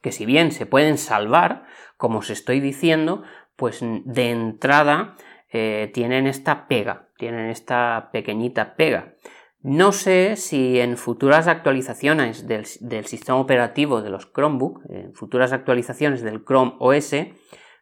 que 0.00 0.10
si 0.10 0.24
bien 0.24 0.52
se 0.52 0.64
pueden 0.64 0.96
salvar, 0.96 1.66
como 1.98 2.20
os 2.20 2.30
estoy 2.30 2.60
diciendo, 2.60 3.24
pues 3.56 3.80
de 3.82 4.30
entrada 4.30 5.16
eh, 5.52 5.90
tienen 5.92 6.26
esta 6.26 6.68
pega, 6.68 7.08
tienen 7.18 7.50
esta 7.50 8.10
pequeñita 8.12 8.74
pega. 8.76 9.14
No 9.62 9.92
sé 9.92 10.36
si 10.36 10.80
en 10.80 10.96
futuras 10.96 11.46
actualizaciones 11.46 12.46
del, 12.46 12.64
sistema 12.64 13.38
operativo 13.38 14.00
de 14.00 14.10
los 14.10 14.32
Chromebook, 14.32 14.82
en 14.88 15.14
futuras 15.14 15.52
actualizaciones 15.52 16.22
del 16.22 16.44
Chrome 16.44 16.74
OS, 16.78 17.14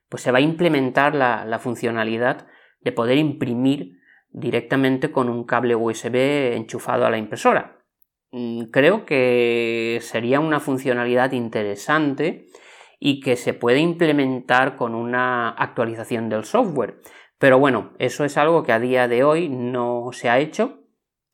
pues 0.08 0.22
se 0.22 0.32
va 0.32 0.38
a 0.38 0.42
implementar 0.42 1.14
la 1.14 1.58
funcionalidad 1.60 2.46
de 2.80 2.92
poder 2.92 3.18
imprimir 3.18 3.98
directamente 4.30 5.10
con 5.10 5.28
un 5.28 5.44
cable 5.44 5.76
USB 5.76 6.54
enchufado 6.54 7.06
a 7.06 7.10
la 7.10 7.18
impresora. 7.18 7.78
Mm, 8.30 8.64
creo 8.64 9.06
que 9.06 9.98
sería 10.02 10.40
una 10.40 10.60
funcionalidad 10.60 11.32
interesante 11.32 12.46
y 13.00 13.20
que 13.20 13.36
se 13.36 13.54
puede 13.54 13.78
implementar 13.78 14.76
con 14.76 14.94
una 14.94 15.50
actualización 15.50 16.28
del 16.28 16.44
software. 16.44 17.00
Pero 17.38 17.58
bueno, 17.58 17.92
eso 17.98 18.24
es 18.24 18.36
algo 18.36 18.64
que 18.64 18.72
a 18.72 18.80
día 18.80 19.08
de 19.08 19.24
hoy 19.24 19.48
no 19.48 20.10
se 20.12 20.28
ha 20.28 20.38
hecho. 20.38 20.80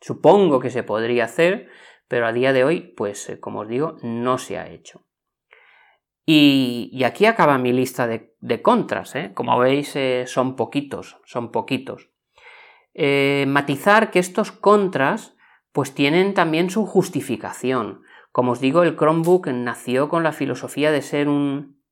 Supongo 0.00 0.60
que 0.60 0.70
se 0.70 0.82
podría 0.82 1.24
hacer, 1.24 1.68
pero 2.08 2.26
a 2.26 2.32
día 2.32 2.52
de 2.52 2.64
hoy, 2.64 2.80
pues 2.80 3.28
eh, 3.30 3.40
como 3.40 3.60
os 3.60 3.68
digo, 3.68 3.96
no 4.02 4.38
se 4.38 4.58
ha 4.58 4.68
hecho. 4.68 5.06
Y, 6.26 7.02
aquí 7.04 7.26
acaba 7.26 7.58
mi 7.58 7.72
lista 7.72 8.06
de, 8.06 8.62
contras. 8.62 9.14
¿eh? 9.14 9.32
Como 9.34 9.58
veis, 9.58 9.94
eh, 9.96 10.24
son 10.26 10.56
poquitos, 10.56 11.18
son 11.24 11.50
poquitos. 11.50 12.10
Matizar 13.46 14.10
que 14.10 14.20
estos 14.20 14.52
contras 14.52 15.34
pues 15.72 15.92
tienen 15.92 16.34
también 16.34 16.70
su 16.70 16.86
justificación. 16.86 18.02
Como 18.30 18.52
os 18.52 18.60
digo, 18.60 18.84
el 18.84 18.96
Chromebook 18.96 19.48
nació 19.48 20.08
con 20.08 20.22
la 20.22 20.32
filosofía 20.32 20.92
de 20.92 21.02
ser 21.02 21.28
un, 21.28 21.82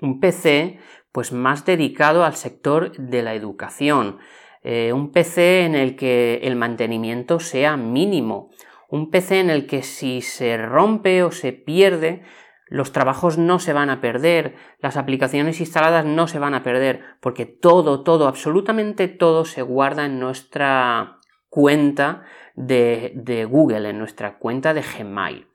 un 0.00 0.20
PC 0.20 0.80
pues 1.18 1.32
más 1.32 1.64
dedicado 1.64 2.24
al 2.24 2.36
sector 2.36 2.92
de 2.96 3.22
la 3.22 3.34
educación. 3.34 4.18
Eh, 4.62 4.92
un 4.92 5.10
PC 5.10 5.64
en 5.64 5.74
el 5.74 5.96
que 5.96 6.38
el 6.44 6.54
mantenimiento 6.54 7.40
sea 7.40 7.76
mínimo. 7.76 8.50
Un 8.88 9.10
PC 9.10 9.40
en 9.40 9.50
el 9.50 9.66
que 9.66 9.82
si 9.82 10.22
se 10.22 10.56
rompe 10.56 11.24
o 11.24 11.32
se 11.32 11.52
pierde, 11.52 12.22
los 12.68 12.92
trabajos 12.92 13.36
no 13.36 13.58
se 13.58 13.72
van 13.72 13.90
a 13.90 14.00
perder, 14.00 14.54
las 14.78 14.96
aplicaciones 14.96 15.58
instaladas 15.58 16.04
no 16.04 16.28
se 16.28 16.38
van 16.38 16.54
a 16.54 16.62
perder, 16.62 17.02
porque 17.20 17.46
todo, 17.46 18.04
todo, 18.04 18.28
absolutamente 18.28 19.08
todo 19.08 19.44
se 19.44 19.62
guarda 19.62 20.06
en 20.06 20.20
nuestra 20.20 21.18
cuenta 21.48 22.22
de, 22.54 23.44
Google, 23.50 23.90
en 23.90 23.98
nuestra 23.98 24.38
cuenta 24.38 24.72
de 24.72 24.82
Gmail. 24.82 25.48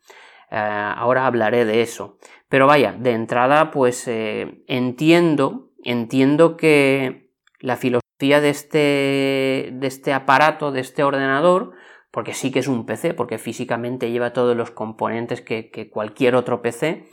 Eh, 0.51 0.57
ahora 0.57 1.25
hablaré 1.25 1.63
de 1.63 1.83
eso. 1.83 2.17
Pero 2.53 2.67
vaya, 2.67 2.91
de 2.91 3.13
entrada, 3.13 3.71
pues 3.71 4.07
eh, 4.07 4.63
entiendo, 4.67 5.71
entiendo 5.83 6.55
que 6.55 7.31
la 7.59 7.77
filosofía 7.77 8.41
de 8.41 8.51
este, 8.51 9.69
de 9.73 9.87
este 9.87 10.13
aparato, 10.13 10.71
de 10.71 10.81
este 10.81 11.03
ordenador, 11.03 11.71
porque 12.11 12.35
sí 12.35 12.51
que 12.51 12.59
es 12.59 12.67
un 12.67 12.85
PC, 12.85 13.15
porque 13.15 13.39
físicamente 13.39 14.11
lleva 14.11 14.33
todos 14.33 14.55
los 14.55 14.69
componentes 14.69 15.41
que, 15.41 15.89
cualquier 15.91 16.35
otro 16.35 16.61
PC, 16.61 17.07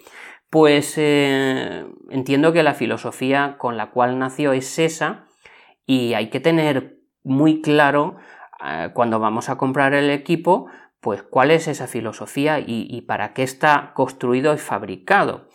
pues 0.50 0.98
eh, 0.98 1.87
entiendo 2.11 2.53
que 2.53 2.62
la 2.62 2.74
filosofía 2.74 3.57
con 3.57 3.79
la 3.79 3.92
cual 3.92 4.18
nació 4.18 4.53
es 4.53 4.79
esa 4.79 5.24
y 5.87 6.12
hay 6.12 6.29
que 6.29 6.40
tener 6.40 6.98
muy 7.24 7.62
claro 7.62 8.18
eh, 8.62 8.90
cuando 8.92 9.18
vamos 9.20 9.48
a 9.48 9.57
comprar 9.57 9.94
el 9.94 10.11
equipo, 10.11 10.66
pues 11.00 11.22
cuál 11.22 11.50
es 11.50 11.66
esa 11.66 11.86
filosofía 11.86 12.60
y, 12.60 13.00
para 13.02 13.32
qué 13.32 13.42
está 13.42 13.92
construido 13.94 14.54
y 14.54 14.58
fabricado. 14.58 15.48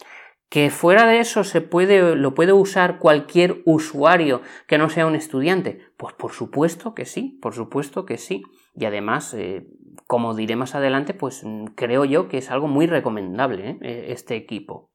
Que 0.49 0.69
fuera 0.69 1.05
de 1.05 1.19
eso 1.19 1.43
se 1.43 1.61
puede, 1.61 2.15
lo 2.15 2.33
puede 2.33 2.53
usar 2.53 2.99
cualquier 2.99 3.61
usuario 3.65 4.41
que 4.67 4.77
no 4.77 4.89
sea 4.89 5.05
un 5.05 5.15
estudiante. 5.15 5.81
Pues 5.97 6.13
por 6.13 6.31
supuesto 6.33 6.93
que 6.93 7.05
sí, 7.05 7.39
por 7.41 7.53
supuesto 7.53 8.05
que 8.05 8.17
sí. 8.17 8.43
Y 8.73 8.85
además, 8.85 9.33
eh, 9.33 9.67
como 10.07 10.35
diré 10.35 10.55
más 10.55 10.75
adelante, 10.75 11.13
pues 11.13 11.43
mm, 11.43 11.65
creo 11.75 12.05
yo 12.05 12.27
que 12.27 12.37
es 12.37 12.51
algo 12.51 12.67
muy 12.67 12.87
recomendable 12.87 13.69
¿eh? 13.69 13.77
E, 13.81 14.11
este 14.13 14.35
equipo. 14.35 14.91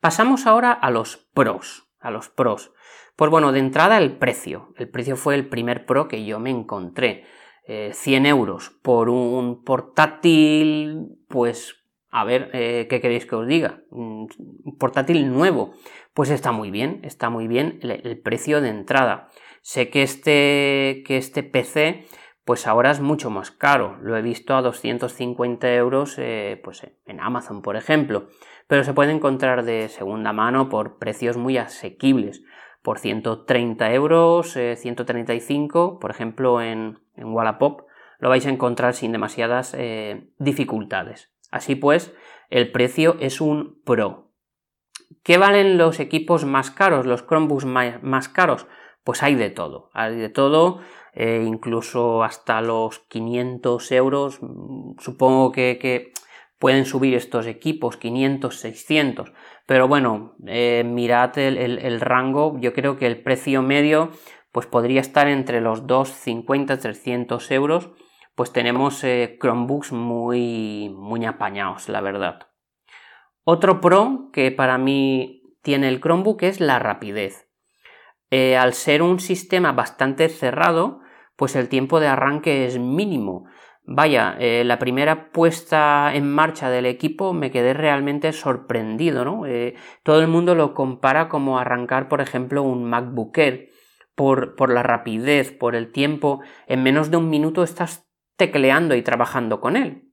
Pasamos 0.00 0.46
ahora 0.46 0.72
a 0.72 0.90
los 0.90 1.28
pros. 1.34 1.90
A 1.98 2.10
los 2.10 2.28
pros. 2.28 2.72
Pues 3.16 3.30
bueno, 3.30 3.50
de 3.50 3.58
entrada 3.58 3.98
el 3.98 4.16
precio. 4.16 4.72
El 4.76 4.88
precio 4.88 5.16
fue 5.16 5.34
el 5.34 5.48
primer 5.48 5.86
pro 5.86 6.06
que 6.06 6.24
yo 6.24 6.38
me 6.38 6.50
encontré. 6.50 7.24
100 7.68 8.26
eh, 8.26 8.28
euros 8.28 8.70
por 8.82 9.08
un 9.08 9.62
portátil, 9.62 11.18
pues 11.28 11.76
a 12.10 12.24
ver, 12.24 12.50
¿qué 12.50 13.00
queréis 13.02 13.26
que 13.26 13.36
os 13.36 13.46
diga? 13.46 13.82
Un 13.90 14.28
portátil 14.78 15.30
nuevo. 15.30 15.74
Pues 16.14 16.30
está 16.30 16.52
muy 16.52 16.70
bien, 16.70 17.00
está 17.04 17.28
muy 17.28 17.46
bien 17.46 17.78
el 17.82 18.18
precio 18.18 18.62
de 18.62 18.70
entrada. 18.70 19.28
Sé 19.60 19.90
que 19.90 20.02
este, 20.02 21.02
que 21.06 21.18
este 21.18 21.42
PC 21.42 22.06
pues 22.48 22.66
ahora 22.66 22.90
es 22.90 23.00
mucho 23.00 23.28
más 23.28 23.50
caro. 23.50 23.98
Lo 24.00 24.16
he 24.16 24.22
visto 24.22 24.56
a 24.56 24.62
250 24.62 25.74
euros 25.74 26.14
eh, 26.16 26.58
pues 26.64 26.80
en 27.04 27.20
Amazon, 27.20 27.60
por 27.60 27.76
ejemplo. 27.76 28.28
Pero 28.66 28.84
se 28.84 28.94
puede 28.94 29.12
encontrar 29.12 29.66
de 29.66 29.90
segunda 29.90 30.32
mano 30.32 30.70
por 30.70 30.96
precios 30.96 31.36
muy 31.36 31.58
asequibles. 31.58 32.42
Por 32.88 33.00
130 33.00 33.92
euros, 33.92 34.54
135, 34.54 35.92
eh, 35.92 35.98
por 36.00 36.10
ejemplo, 36.10 36.62
en, 36.62 36.98
en, 37.16 37.26
Wallapop, 37.34 37.82
lo 38.18 38.30
vais 38.30 38.46
a 38.46 38.48
encontrar 38.48 38.94
sin 38.94 39.12
demasiadas 39.12 39.74
eh, 39.76 40.30
dificultades. 40.38 41.30
Así 41.50 41.74
pues, 41.74 42.14
el 42.48 42.72
precio 42.72 43.18
es 43.20 43.42
un 43.42 43.82
Pro. 43.84 44.30
¿Qué 45.22 45.36
valen 45.36 45.76
los 45.76 46.00
equipos 46.00 46.46
más 46.46 46.70
caros, 46.70 47.04
los 47.04 47.26
Chromebooks 47.26 47.66
más 47.66 48.30
caros? 48.30 48.66
Pues 49.04 49.22
hay 49.22 49.34
de 49.34 49.50
todo, 49.50 49.90
hay 49.92 50.16
de 50.16 50.30
todo, 50.30 50.80
eh, 51.12 51.44
incluso 51.46 52.22
hasta 52.22 52.62
los 52.62 53.00
500 53.00 53.92
euros, 53.92 54.38
mm, 54.40 54.92
supongo 54.98 55.52
que, 55.52 56.14
pueden 56.58 56.84
subir 56.84 57.14
estos 57.14 57.46
equipos, 57.46 57.96
500, 57.96 58.60
600, 58.60 59.32
pero 59.66 59.88
bueno, 59.88 60.34
eh, 60.46 60.82
mirad 60.84 61.36
el, 61.38 62.00
rango, 62.00 62.58
yo 62.60 62.72
creo 62.72 62.96
que 62.96 63.06
el 63.06 63.22
precio 63.22 63.62
medio 63.62 64.10
pues 64.50 64.66
podría 64.66 65.00
estar 65.00 65.28
entre 65.28 65.60
los 65.60 65.86
250 65.86 66.78
300 66.78 67.50
euros, 67.50 67.90
pues 68.34 68.52
tenemos 68.52 69.04
eh, 69.04 69.38
Chromebooks 69.40 69.92
muy, 69.92 70.88
muy 70.88 71.24
apañados, 71.26 71.88
la 71.88 72.00
verdad. 72.00 72.48
Otro 73.44 73.80
pro 73.80 74.30
que 74.32 74.50
para 74.50 74.78
mí 74.78 75.42
tiene 75.62 75.88
el 75.88 76.00
Chromebook 76.00 76.42
es 76.42 76.60
la 76.60 76.78
rapidez. 76.78 77.48
Eh, 78.30 78.56
al 78.56 78.74
ser 78.74 79.02
un 79.02 79.20
sistema 79.20 79.72
bastante 79.72 80.28
cerrado, 80.28 81.00
pues 81.36 81.56
el 81.56 81.68
tiempo 81.68 82.00
de 82.00 82.08
arranque 82.08 82.66
es 82.66 82.78
mínimo. 82.78 83.46
Vaya, 83.90 84.36
eh, 84.38 84.64
la 84.64 84.78
primera 84.78 85.32
puesta 85.32 86.14
en 86.14 86.30
marcha 86.30 86.68
del 86.68 86.84
equipo 86.84 87.32
me 87.32 87.50
quedé 87.50 87.72
realmente 87.72 88.34
sorprendido, 88.34 89.24
¿no? 89.24 89.46
Eh, 89.46 89.76
todo 90.02 90.20
el 90.20 90.28
mundo 90.28 90.54
lo 90.54 90.74
compara 90.74 91.30
como 91.30 91.58
arrancar, 91.58 92.06
por 92.06 92.20
ejemplo, 92.20 92.62
un 92.62 92.84
MacBook 92.84 93.38
Air, 93.38 93.70
por, 94.14 94.56
por 94.56 94.70
la 94.70 94.82
rapidez, 94.82 95.52
por 95.52 95.74
el 95.74 95.90
tiempo. 95.90 96.42
En 96.66 96.82
menos 96.82 97.10
de 97.10 97.16
un 97.16 97.30
minuto 97.30 97.62
estás 97.62 98.06
tecleando 98.36 98.94
y 98.94 99.00
trabajando 99.00 99.58
con 99.58 99.74
él. 99.74 100.12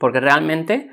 Porque 0.00 0.18
realmente, 0.18 0.90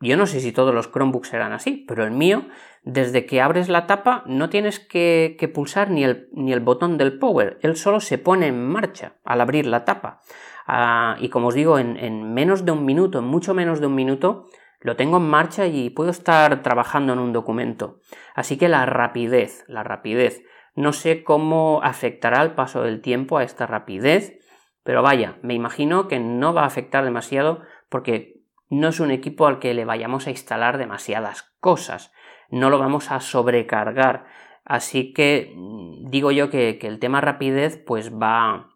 yo 0.00 0.16
no 0.16 0.26
sé 0.26 0.38
si 0.38 0.52
todos 0.52 0.72
los 0.72 0.92
Chromebooks 0.92 1.30
serán 1.30 1.52
así, 1.52 1.84
pero 1.88 2.04
el 2.04 2.12
mío 2.12 2.46
desde 2.88 3.26
que 3.26 3.42
abres 3.42 3.68
la 3.68 3.86
tapa 3.86 4.22
no 4.26 4.48
tienes 4.48 4.80
que, 4.80 5.50
pulsar 5.52 5.90
ni 5.90 6.04
el, 6.04 6.28
ni 6.32 6.54
el, 6.54 6.60
botón 6.60 6.96
del 6.96 7.18
power, 7.18 7.58
él 7.60 7.76
solo 7.76 8.00
se 8.00 8.16
pone 8.16 8.46
en 8.46 8.66
marcha 8.66 9.18
al 9.24 9.42
abrir 9.42 9.66
la 9.66 9.84
tapa. 9.84 10.20
Ah, 10.68 11.16
y 11.18 11.30
como 11.30 11.48
os 11.48 11.54
digo, 11.54 11.78
en, 11.78 12.32
menos 12.32 12.64
de 12.64 12.72
un 12.72 12.84
minuto, 12.84 13.18
en 13.18 13.24
mucho 13.24 13.54
menos 13.54 13.80
de 13.80 13.86
un 13.86 13.94
minuto, 13.94 14.46
lo 14.80 14.94
tengo 14.94 15.16
en 15.16 15.28
marcha 15.28 15.66
y 15.66 15.90
puedo 15.90 16.10
estar 16.10 16.62
trabajando 16.62 17.14
en 17.14 17.18
un 17.18 17.32
documento. 17.32 18.00
Así 18.34 18.56
que 18.56 18.68
la 18.68 18.86
rapidez, 18.86 19.64
la 19.66 19.82
rapidez. 19.82 20.44
No 20.76 20.92
sé 20.92 21.24
cómo 21.24 21.80
afectará 21.82 22.42
el 22.42 22.52
paso 22.52 22.82
del 22.82 23.00
tiempo 23.00 23.38
a 23.38 23.42
esta 23.42 23.66
rapidez, 23.66 24.38
pero 24.84 25.02
vaya, 25.02 25.38
me 25.42 25.54
imagino 25.54 26.06
que 26.06 26.20
no 26.20 26.54
va 26.54 26.62
a 26.62 26.66
afectar 26.66 27.04
demasiado 27.04 27.62
porque 27.88 28.42
no 28.70 28.88
es 28.88 29.00
un 29.00 29.10
equipo 29.10 29.48
al 29.48 29.58
que 29.58 29.74
le 29.74 29.84
vayamos 29.84 30.28
a 30.28 30.30
instalar 30.30 30.78
demasiadas 30.78 31.50
cosas 31.58 32.12
no 32.50 32.70
lo 32.70 32.78
vamos 32.78 33.10
a 33.10 33.20
sobrecargar. 33.20 34.26
Así 34.64 35.12
que 35.12 35.52
mm, 35.54 36.10
digo 36.10 36.30
yo 36.30 36.50
que, 36.50 36.78
el 36.82 36.98
tema 36.98 37.20
rapidez 37.20 37.82
pues 37.84 38.12
va, 38.12 38.68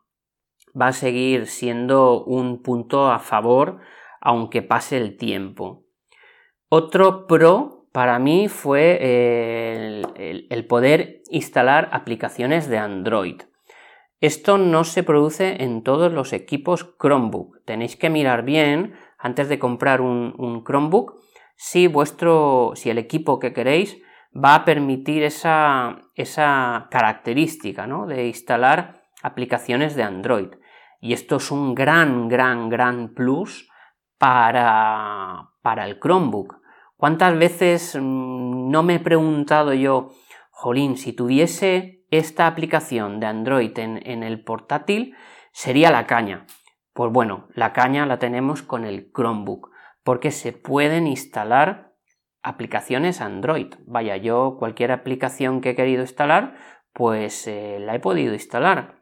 va 0.78 0.88
a 0.88 0.92
seguir 0.92 1.46
siendo 1.46 2.24
un 2.24 2.62
punto 2.62 3.10
a 3.10 3.18
favor 3.18 3.78
aunque 4.20 4.62
pase 4.62 4.96
el 4.96 5.16
tiempo. 5.16 5.84
Otro 6.68 7.26
pro 7.26 7.86
para 7.92 8.18
mí 8.18 8.48
fue 8.48 8.98
el, 10.16 10.46
el, 10.48 10.66
poder 10.66 11.22
instalar 11.30 11.90
aplicaciones 11.92 12.68
de 12.68 12.78
Android. 12.78 13.42
Esto 14.20 14.56
no 14.56 14.84
se 14.84 15.02
produce 15.02 15.62
en 15.62 15.82
todos 15.82 16.12
los 16.12 16.32
equipos 16.32 16.94
Chromebook. 16.98 17.64
Tenéis 17.64 17.96
que 17.96 18.08
mirar 18.08 18.44
bien 18.44 18.94
antes 19.18 19.48
de 19.48 19.58
comprar 19.58 20.00
un, 20.00 20.34
un 20.38 20.64
Chromebook 20.64 21.20
si 21.56 21.86
vuestro, 21.86 22.72
si 22.74 22.90
el 22.90 22.98
equipo 22.98 23.38
que 23.38 23.52
queréis 23.52 23.98
va 24.34 24.54
a 24.54 24.64
permitir 24.64 25.22
esa, 25.22 25.98
esa 26.14 26.88
característica 26.90 27.86
¿no? 27.86 28.06
de 28.06 28.26
instalar 28.26 29.02
aplicaciones 29.22 29.94
de 29.94 30.02
Android. 30.02 30.48
Y 31.02 31.14
esto 31.14 31.36
es 31.36 31.50
un 31.50 31.74
gran, 31.74 32.28
gran, 32.28 32.68
gran 32.68 33.12
plus 33.12 33.68
para, 34.18 35.50
para 35.60 35.84
el 35.84 35.98
Chromebook. 35.98 36.62
¿Cuántas 36.96 37.36
veces 37.36 37.98
mm, 38.00 38.70
no 38.70 38.84
me 38.84 38.94
he 38.94 39.00
preguntado 39.00 39.74
yo, 39.74 40.12
jolín, 40.52 40.96
si 40.96 41.12
tuviese 41.12 42.06
esta 42.12 42.46
aplicación 42.46 43.18
de 43.18 43.26
Android 43.26 43.76
en, 43.80 44.00
en 44.08 44.22
el 44.22 44.44
portátil, 44.44 45.16
sería 45.50 45.90
la 45.90 46.06
caña? 46.06 46.46
Pues 46.92 47.10
bueno, 47.10 47.48
la 47.52 47.72
caña 47.72 48.06
la 48.06 48.20
tenemos 48.20 48.62
con 48.62 48.84
el 48.84 49.10
Chromebook 49.12 49.72
porque 50.04 50.30
se 50.30 50.52
pueden 50.52 51.08
instalar 51.08 51.94
aplicaciones 52.44 53.20
Android. 53.20 53.74
Vaya, 53.86 54.16
yo 54.18 54.54
cualquier 54.56 54.92
aplicación 54.92 55.62
que 55.62 55.70
he 55.70 55.74
querido 55.74 56.02
instalar, 56.02 56.54
pues 56.92 57.48
eh, 57.48 57.78
la 57.80 57.96
he 57.96 57.98
podido 57.98 58.34
instalar. 58.34 59.01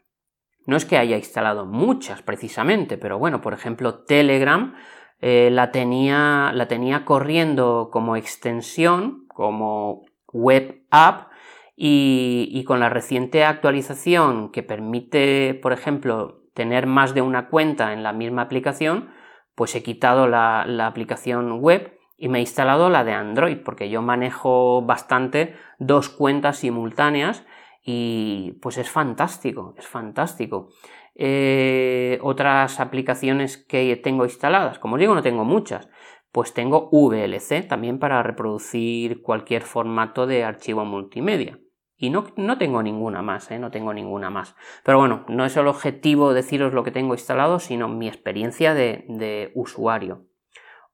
No 0.66 0.76
es 0.76 0.84
que 0.84 0.98
haya 0.98 1.16
instalado 1.16 1.66
muchas 1.66 2.22
precisamente, 2.22 2.98
pero 2.98 3.18
bueno, 3.18 3.40
por 3.40 3.52
ejemplo, 3.52 4.04
Telegram 4.04 4.74
eh, 5.20 5.50
la, 5.50 5.70
tenía, 5.72 6.52
la 6.54 6.68
tenía 6.68 7.04
corriendo 7.04 7.90
como 7.92 8.16
extensión, 8.16 9.26
como 9.28 10.02
web 10.32 10.84
app, 10.90 11.30
y, 11.76 12.50
y, 12.52 12.64
con 12.64 12.78
la 12.78 12.90
reciente 12.90 13.42
actualización 13.42 14.52
que 14.52 14.62
permite, 14.62 15.54
por 15.54 15.72
ejemplo, 15.72 16.42
tener 16.52 16.86
más 16.86 17.14
de 17.14 17.22
una 17.22 17.48
cuenta 17.48 17.94
en 17.94 18.02
la 18.02 18.12
misma 18.12 18.42
aplicación, 18.42 19.08
pues 19.54 19.74
he 19.74 19.82
quitado 19.82 20.26
la, 20.26 20.86
aplicación 20.86 21.60
web 21.60 21.98
y 22.16 22.28
me 22.28 22.38
he 22.38 22.40
instalado 22.40 22.90
la 22.90 23.04
de 23.04 23.12
Android, 23.12 23.58
porque 23.64 23.90
yo 23.90 24.02
manejo 24.02 24.82
bastante 24.82 25.54
dos 25.78 26.08
cuentas 26.08 26.58
simultáneas 26.58 27.44
y 27.82 28.52
pues 28.62 28.78
es 28.78 28.90
fantástico, 28.90 29.74
es 29.78 29.86
fantástico. 29.86 30.68
Eh, 31.14 32.18
otras 32.22 32.80
aplicaciones 32.80 33.56
que 33.56 33.96
tengo 33.96 34.24
instaladas, 34.24 34.78
como 34.78 34.98
digo, 34.98 35.14
no 35.14 35.22
tengo 35.22 35.44
muchas, 35.44 35.88
pues 36.32 36.54
tengo 36.54 36.88
VLC 36.92 37.66
también 37.66 37.98
para 37.98 38.22
reproducir 38.22 39.22
cualquier 39.22 39.62
formato 39.62 40.26
de 40.26 40.44
archivo 40.44 40.84
multimedia. 40.84 41.58
Y 41.96 42.08
no, 42.08 42.24
no 42.36 42.56
tengo 42.56 42.82
ninguna 42.82 43.20
más, 43.20 43.50
¿eh? 43.50 43.58
no 43.58 43.70
tengo 43.70 43.92
ninguna 43.92 44.30
más. 44.30 44.56
Pero 44.84 44.98
bueno, 44.98 45.26
no 45.28 45.44
es 45.44 45.54
el 45.56 45.66
objetivo 45.66 46.32
deciros 46.32 46.72
lo 46.72 46.82
que 46.82 46.90
tengo 46.90 47.12
instalado, 47.12 47.58
sino 47.58 47.88
mi 47.88 48.08
experiencia 48.08 48.72
de 48.72 49.52
usuario. 49.54 50.30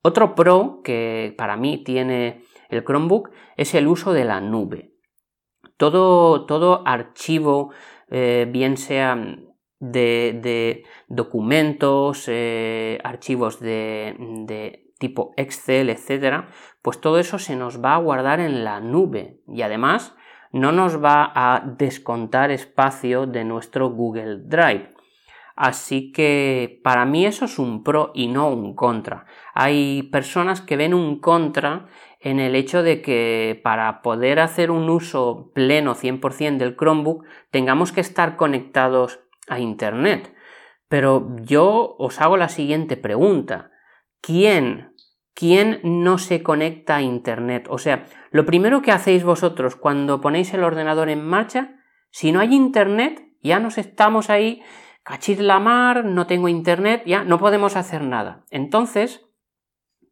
Otro 0.03 0.35
pro 0.35 0.83
que 0.85 1.35
para 1.37 1.57
mí 1.57 1.83
tiene 1.83 2.45
el 2.69 2.85
Chromebook 2.85 3.31
es 3.57 3.75
el 3.75 3.89
uso 3.89 4.13
de 4.13 4.25
la 4.25 4.41
nube. 4.41 4.96
Todo, 5.77 6.47
todo 6.47 6.83
archivo, 6.87 7.73
eh, 8.11 8.47
bien 8.51 8.77
sea 8.77 9.17
de, 9.79 10.85
documentos, 11.09 12.25
eh, 12.29 12.99
archivos 13.05 13.61
de, 13.61 14.17
de 14.47 14.87
tipo 14.99 15.33
Excel, 15.37 15.91
etcétera, 15.91 16.49
pues 16.83 17.01
todo 17.01 17.19
eso 17.19 17.39
se 17.39 17.57
nos 17.57 17.85
va 17.85 17.95
a 17.95 17.99
guardar 17.99 18.41
en 18.41 18.65
la 18.65 18.81
nube 18.81 19.41
y 19.47 19.63
además 19.63 20.15
no 20.53 20.73
nos 20.73 21.03
va 21.03 21.33
a 21.35 21.63
descontar 21.77 22.51
espacio 22.51 23.27
de 23.27 23.45
nuestro 23.45 23.91
Google 23.91 24.39
Drive. 24.45 24.95
Así 25.55 26.13
que 26.13 26.81
para 26.85 27.07
mí 27.07 27.25
eso 27.25 27.47
es 27.47 27.59
un 27.59 27.83
pro 27.83 28.13
y 28.15 28.29
no 28.29 28.51
un 28.51 28.75
contra. 28.75 29.25
Hay 29.55 30.03
personas 30.05 30.61
que 30.61 30.77
ven 30.77 30.93
un 30.93 31.19
contra 31.19 31.87
en 32.27 32.41
el 32.41 32.57
hecho 32.57 32.83
de 32.83 33.03
que 33.03 33.61
para 33.63 34.03
poder 34.03 34.41
hacer 34.41 34.73
un 34.73 34.91
uso 34.91 35.53
pleno 35.55 35.95
100% 35.95 36.57
del 36.57 36.77
Chromebook 36.77 37.25
tengamos 37.53 37.93
que 37.93 38.01
estar 38.01 38.35
conectados 38.35 39.21
a 39.47 39.61
Internet. 39.61 40.35
Pero 40.89 41.37
yo 41.43 41.95
os 42.01 42.21
hago 42.21 42.37
la 42.37 42.49
siguiente 42.49 42.97
pregunta. 42.97 43.71
¿Quién 44.21 44.93
¿Quién 45.35 45.81
no 45.85 46.17
se 46.17 46.43
conecta 46.43 46.97
a 46.97 47.03
Internet? 47.03 47.67
O 47.69 47.77
sea, 47.77 48.07
lo 48.31 48.47
primero 48.47 48.81
que 48.81 48.91
hacéis 48.91 49.23
vosotros 49.23 49.77
cuando 49.77 50.23
ponéis 50.23 50.55
el 50.55 50.65
ordenador 50.65 51.11
en 51.11 51.23
marcha, 51.23 51.75
si 52.11 52.33
no 52.33 52.41
hay 52.41 52.55
Internet, 52.55 53.23
ya 53.43 53.61
nos 53.61 53.77
estamos 53.77 54.31
ahí, 54.31 54.63
cachir 55.03 55.43
la 55.43 55.61
mar, 55.61 56.07
no 56.07 56.27
tengo 56.27 56.49
Internet, 56.49 57.03
ya 57.05 57.23
no 57.23 57.39
podemos 57.39 57.77
hacer 57.77 58.03
nada. 58.03 58.47
Entonces, 58.51 59.26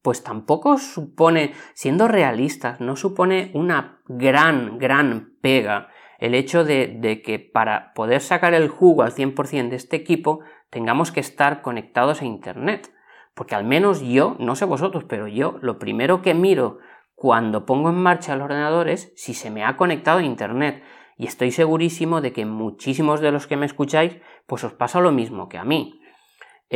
pues 0.04 0.22
tampoco 0.22 0.76
supone, 0.76 1.54
siendo 1.72 2.08
realistas, 2.08 2.78
no 2.78 2.94
supone 2.94 3.50
una 3.54 4.02
gran, 4.06 4.76
gran 4.76 5.32
pega 5.40 5.88
el 6.18 6.34
hecho 6.34 6.62
de, 6.62 7.22
que 7.24 7.38
para 7.38 7.94
poder 7.94 8.20
sacar 8.20 8.52
el 8.52 8.68
jugo 8.68 9.02
al 9.02 9.14
100% 9.14 9.70
de 9.70 9.76
este 9.76 9.96
equipo 9.96 10.40
tengamos 10.68 11.10
que 11.10 11.20
estar 11.20 11.62
conectados 11.62 12.20
a 12.20 12.26
Internet. 12.26 12.92
Porque 13.34 13.54
al 13.54 13.64
menos 13.64 14.02
yo, 14.02 14.36
no 14.38 14.56
sé 14.56 14.66
vosotros, 14.66 15.04
pero 15.08 15.26
yo 15.26 15.56
lo 15.62 15.78
primero 15.78 16.20
que 16.20 16.34
miro 16.34 16.80
cuando 17.14 17.64
pongo 17.64 17.88
en 17.88 17.96
marcha 17.96 18.34
el 18.34 18.42
ordenador 18.42 18.90
es 18.90 19.10
si 19.16 19.32
se 19.32 19.50
me 19.50 19.64
ha 19.64 19.78
conectado 19.78 20.18
a 20.18 20.22
Internet. 20.22 20.84
Y 21.16 21.26
estoy 21.26 21.50
segurísimo 21.50 22.20
de 22.20 22.34
que 22.34 22.44
muchísimos 22.44 23.22
de 23.22 23.32
los 23.32 23.46
que 23.46 23.56
me 23.56 23.64
escucháis, 23.64 24.18
pues 24.46 24.64
os 24.64 24.74
pasa 24.74 25.00
lo 25.00 25.12
mismo 25.12 25.48
que 25.48 25.56
a 25.56 25.64
mí. 25.64 25.98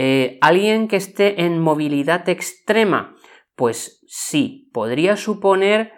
Eh, 0.01 0.39
¿Alguien 0.41 0.89
que 0.89 0.97
esté 0.97 1.43
en 1.43 1.61
movilidad 1.61 2.29
extrema? 2.29 3.17
Pues 3.59 4.05
sí, 4.07 4.71
podría 4.73 5.17
suponer 5.17 5.93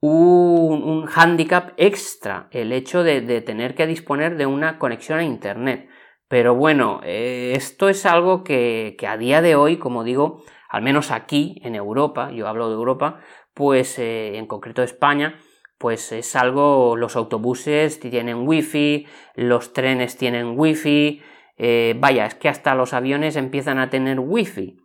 un, 0.00 0.84
un 0.84 1.06
hándicap 1.06 1.72
extra 1.76 2.46
el 2.52 2.70
hecho 2.70 3.02
de 3.02 3.40
tener 3.40 3.74
que 3.74 3.88
disponer 3.88 4.36
de 4.36 4.46
una 4.46 4.78
conexión 4.78 5.18
a 5.18 5.24
Internet. 5.24 5.88
Pero 6.28 6.54
bueno, 6.54 7.00
eh, 7.02 7.54
esto 7.56 7.88
es 7.88 8.06
algo 8.06 8.44
que, 8.44 8.96
a 9.04 9.16
día 9.16 9.42
de 9.42 9.56
hoy, 9.56 9.78
como 9.78 10.04
digo, 10.04 10.44
al 10.68 10.82
menos 10.82 11.10
aquí 11.10 11.60
en 11.64 11.74
Europa, 11.74 12.30
yo 12.30 12.46
hablo 12.46 12.68
de 12.68 12.74
Europa, 12.76 13.18
pues 13.52 13.98
eh, 13.98 14.38
en 14.38 14.46
concreto 14.46 14.84
España, 14.84 15.40
pues 15.78 16.12
es 16.12 16.36
algo, 16.36 16.94
los 16.96 17.16
autobuses 17.16 17.98
tienen 17.98 18.46
wifi, 18.46 19.08
los 19.34 19.72
trenes 19.72 20.16
tienen 20.16 20.54
wifi, 20.56 21.20
eh, 21.56 21.96
vaya, 21.98 22.26
es 22.26 22.36
que 22.36 22.48
hasta 22.48 22.76
los 22.76 22.92
aviones 22.92 23.34
empiezan 23.34 23.80
a 23.80 23.90
tener 23.90 24.20
wifi. 24.20 24.81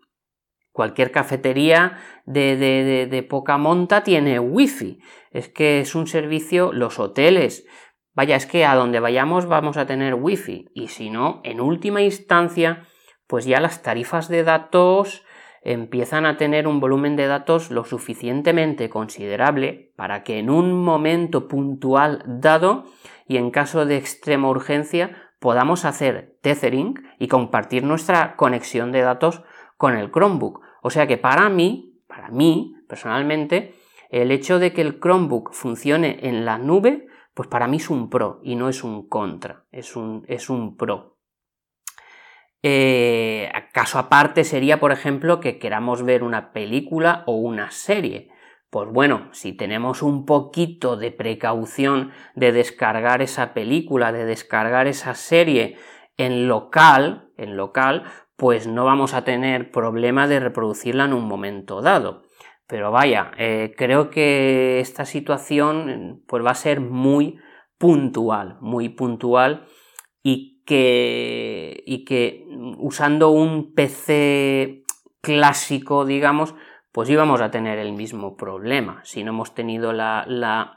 Cualquier 0.78 1.10
cafetería 1.10 1.98
de, 2.28 2.56
de, 2.56 3.08
de 3.08 3.24
poca 3.24 3.58
monta 3.58 4.04
tiene 4.04 4.40
wifi. 4.40 5.00
Es 5.32 5.50
que 5.50 5.80
es 5.80 5.96
un 5.96 6.06
servicio, 6.06 6.72
los 6.72 7.00
hoteles, 7.00 7.66
Vaya, 8.14 8.36
es 8.36 8.46
que 8.46 8.64
a 8.64 8.76
donde 8.76 9.00
vayamos 9.00 9.48
vamos 9.48 9.76
a 9.78 9.88
tener 9.88 10.14
wifi 10.14 10.70
y 10.76 10.90
si 10.90 11.10
no, 11.10 11.42
en 11.44 11.60
última 11.60 12.04
instancia, 12.04 12.84
pues 13.26 13.46
ya 13.46 13.60
las 13.60 13.82
tarifas 13.82 14.28
de 14.28 14.44
datos 14.44 15.24
empiezan 15.64 16.28
a 16.28 16.38
tener 16.38 16.68
un 16.68 16.80
volumen 16.80 17.16
de 17.16 17.26
datos 17.26 17.72
lo 17.72 17.84
suficientemente 17.84 18.88
considerable 18.88 19.94
para 19.96 20.22
que 20.22 20.38
en 20.38 20.52
un 20.52 20.84
momento 20.84 21.48
puntual 21.48 22.24
dado 22.28 22.86
y 23.28 23.38
en 23.38 23.50
caso 23.50 23.88
de 23.88 23.98
extrema 23.98 24.48
urgencia 24.48 25.32
podamos 25.40 25.86
hacer 25.86 26.38
tethering 26.44 27.04
y 27.18 27.28
compartir 27.28 27.84
nuestra 27.84 28.36
conexión 28.36 28.92
de 28.92 29.02
datos 29.02 29.42
con 29.78 29.96
el 29.96 30.12
Chromebook. 30.12 30.67
O 30.88 30.90
sea 30.90 31.06
que 31.06 31.18
para 31.18 31.50
mí, 31.50 32.00
para 32.08 32.30
mí 32.30 32.74
personalmente, 32.88 33.76
el 34.10 34.32
hecho 34.32 34.58
de 34.58 34.72
que 34.72 34.80
el 34.80 35.02
Chromebook 35.02 35.52
funcione 35.52 36.20
en 36.22 36.46
la 36.46 36.58
nube 36.58 37.08
pues 37.34 37.50
para 37.50 37.68
mí 37.68 37.76
es 37.76 37.90
un 37.90 38.10
pro 38.10 38.40
y 38.42 38.56
no 38.56 38.70
es 38.70 38.86
un 38.86 39.10
contra, 39.10 39.66
es 39.70 39.98
un, 39.98 40.24
es 40.30 40.50
un 40.50 40.78
pro. 40.78 41.18
Eh, 42.64 43.52
caso 43.74 44.00
aparte 44.00 44.46
sería, 44.46 44.80
por 44.80 44.94
ejemplo, 44.94 45.42
que 45.42 45.60
queramos 45.60 46.04
ver 46.04 46.24
una 46.24 46.54
película 46.54 47.24
o 47.28 47.34
una 47.34 47.70
serie. 47.70 48.30
Pues 48.70 48.90
bueno, 48.90 49.28
si 49.34 49.52
tenemos 49.52 50.02
un 50.02 50.26
poquito 50.26 50.96
de 50.96 51.12
precaución 51.12 52.12
de 52.34 52.54
descargar 52.54 53.22
esa 53.22 53.54
película, 53.54 54.14
de 54.14 54.24
descargar 54.24 54.88
esa 54.88 55.14
serie 55.14 55.76
en 56.16 56.48
local, 56.48 57.30
en 57.36 57.58
local, 57.58 58.06
pues 58.38 58.68
no 58.68 58.86
vamos 58.86 59.14
a 59.14 59.24
tener 59.24 59.72
problema 59.72 60.28
de 60.28 60.40
reproducirla 60.40 61.06
en 61.06 61.14
un 61.14 61.26
momento 61.26 61.82
dado. 61.82 62.24
Pero 62.68 62.92
vaya, 62.92 63.32
eh, 63.38 63.74
creo 63.76 64.10
que 64.10 64.80
esta 64.80 65.06
situación 65.06 66.24
pues 66.28 66.46
va 66.46 66.52
a 66.52 66.56
ser 66.56 66.80
muy 66.80 67.40
puntual, 67.78 68.58
muy 68.62 68.90
puntual 68.90 69.66
y 70.22 70.64
que, 70.66 71.84
y 71.86 72.06
que 72.06 72.46
usando 72.78 73.32
un 73.32 73.74
PC 73.74 74.84
clásico, 75.22 76.06
digamos, 76.06 76.56
pues 76.92 77.10
íbamos 77.10 77.42
a 77.42 77.52
tener 77.52 77.80
el 77.80 77.94
mismo 77.94 78.36
problema 78.36 79.02
si 79.04 79.24
no 79.24 79.32
hemos 79.32 79.56
tenido 79.56 79.94
la, 79.94 80.26
la, 80.28 80.77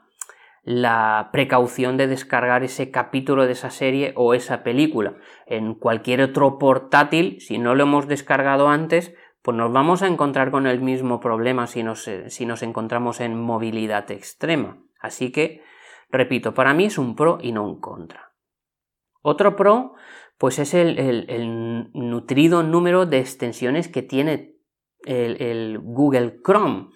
la 0.62 1.30
precaución 1.32 1.96
de 1.96 2.06
descargar 2.06 2.62
ese 2.62 2.90
capítulo 2.90 3.46
de 3.46 3.52
esa 3.52 3.70
serie 3.70 4.12
o 4.16 4.34
esa 4.34 4.62
película. 4.62 5.14
En 5.46 5.74
cualquier 5.74 6.20
otro 6.22 6.58
portátil, 6.58 7.40
si 7.40 7.58
no 7.58 7.74
lo 7.74 7.84
hemos 7.84 8.08
descargado 8.08 8.68
antes, 8.68 9.14
pues 9.42 9.56
nos 9.56 9.72
vamos 9.72 10.02
a 10.02 10.06
encontrar 10.06 10.50
con 10.50 10.66
el 10.66 10.80
mismo 10.80 11.20
problema 11.20 11.66
si 11.66 11.82
nos, 11.82 12.06
eh, 12.08 12.28
si 12.28 12.44
nos 12.44 12.62
encontramos 12.62 13.20
en 13.20 13.40
movilidad 13.40 14.10
extrema. 14.10 14.82
Así 15.00 15.32
que, 15.32 15.62
repito, 16.10 16.52
para 16.52 16.74
mí 16.74 16.86
es 16.86 16.98
un 16.98 17.16
pro 17.16 17.38
y 17.40 17.52
no 17.52 17.64
un 17.64 17.80
contra. 17.80 18.34
Otro 19.22 19.56
pro, 19.56 19.94
pues 20.38 20.58
es 20.58 20.74
el, 20.74 21.90
nutrido 21.92 22.62
número 22.62 23.06
de 23.06 23.18
extensiones 23.18 23.88
que 23.88 24.02
tiene 24.02 24.56
el, 25.04 25.78
Google 25.78 26.40
Chrome. 26.44 26.88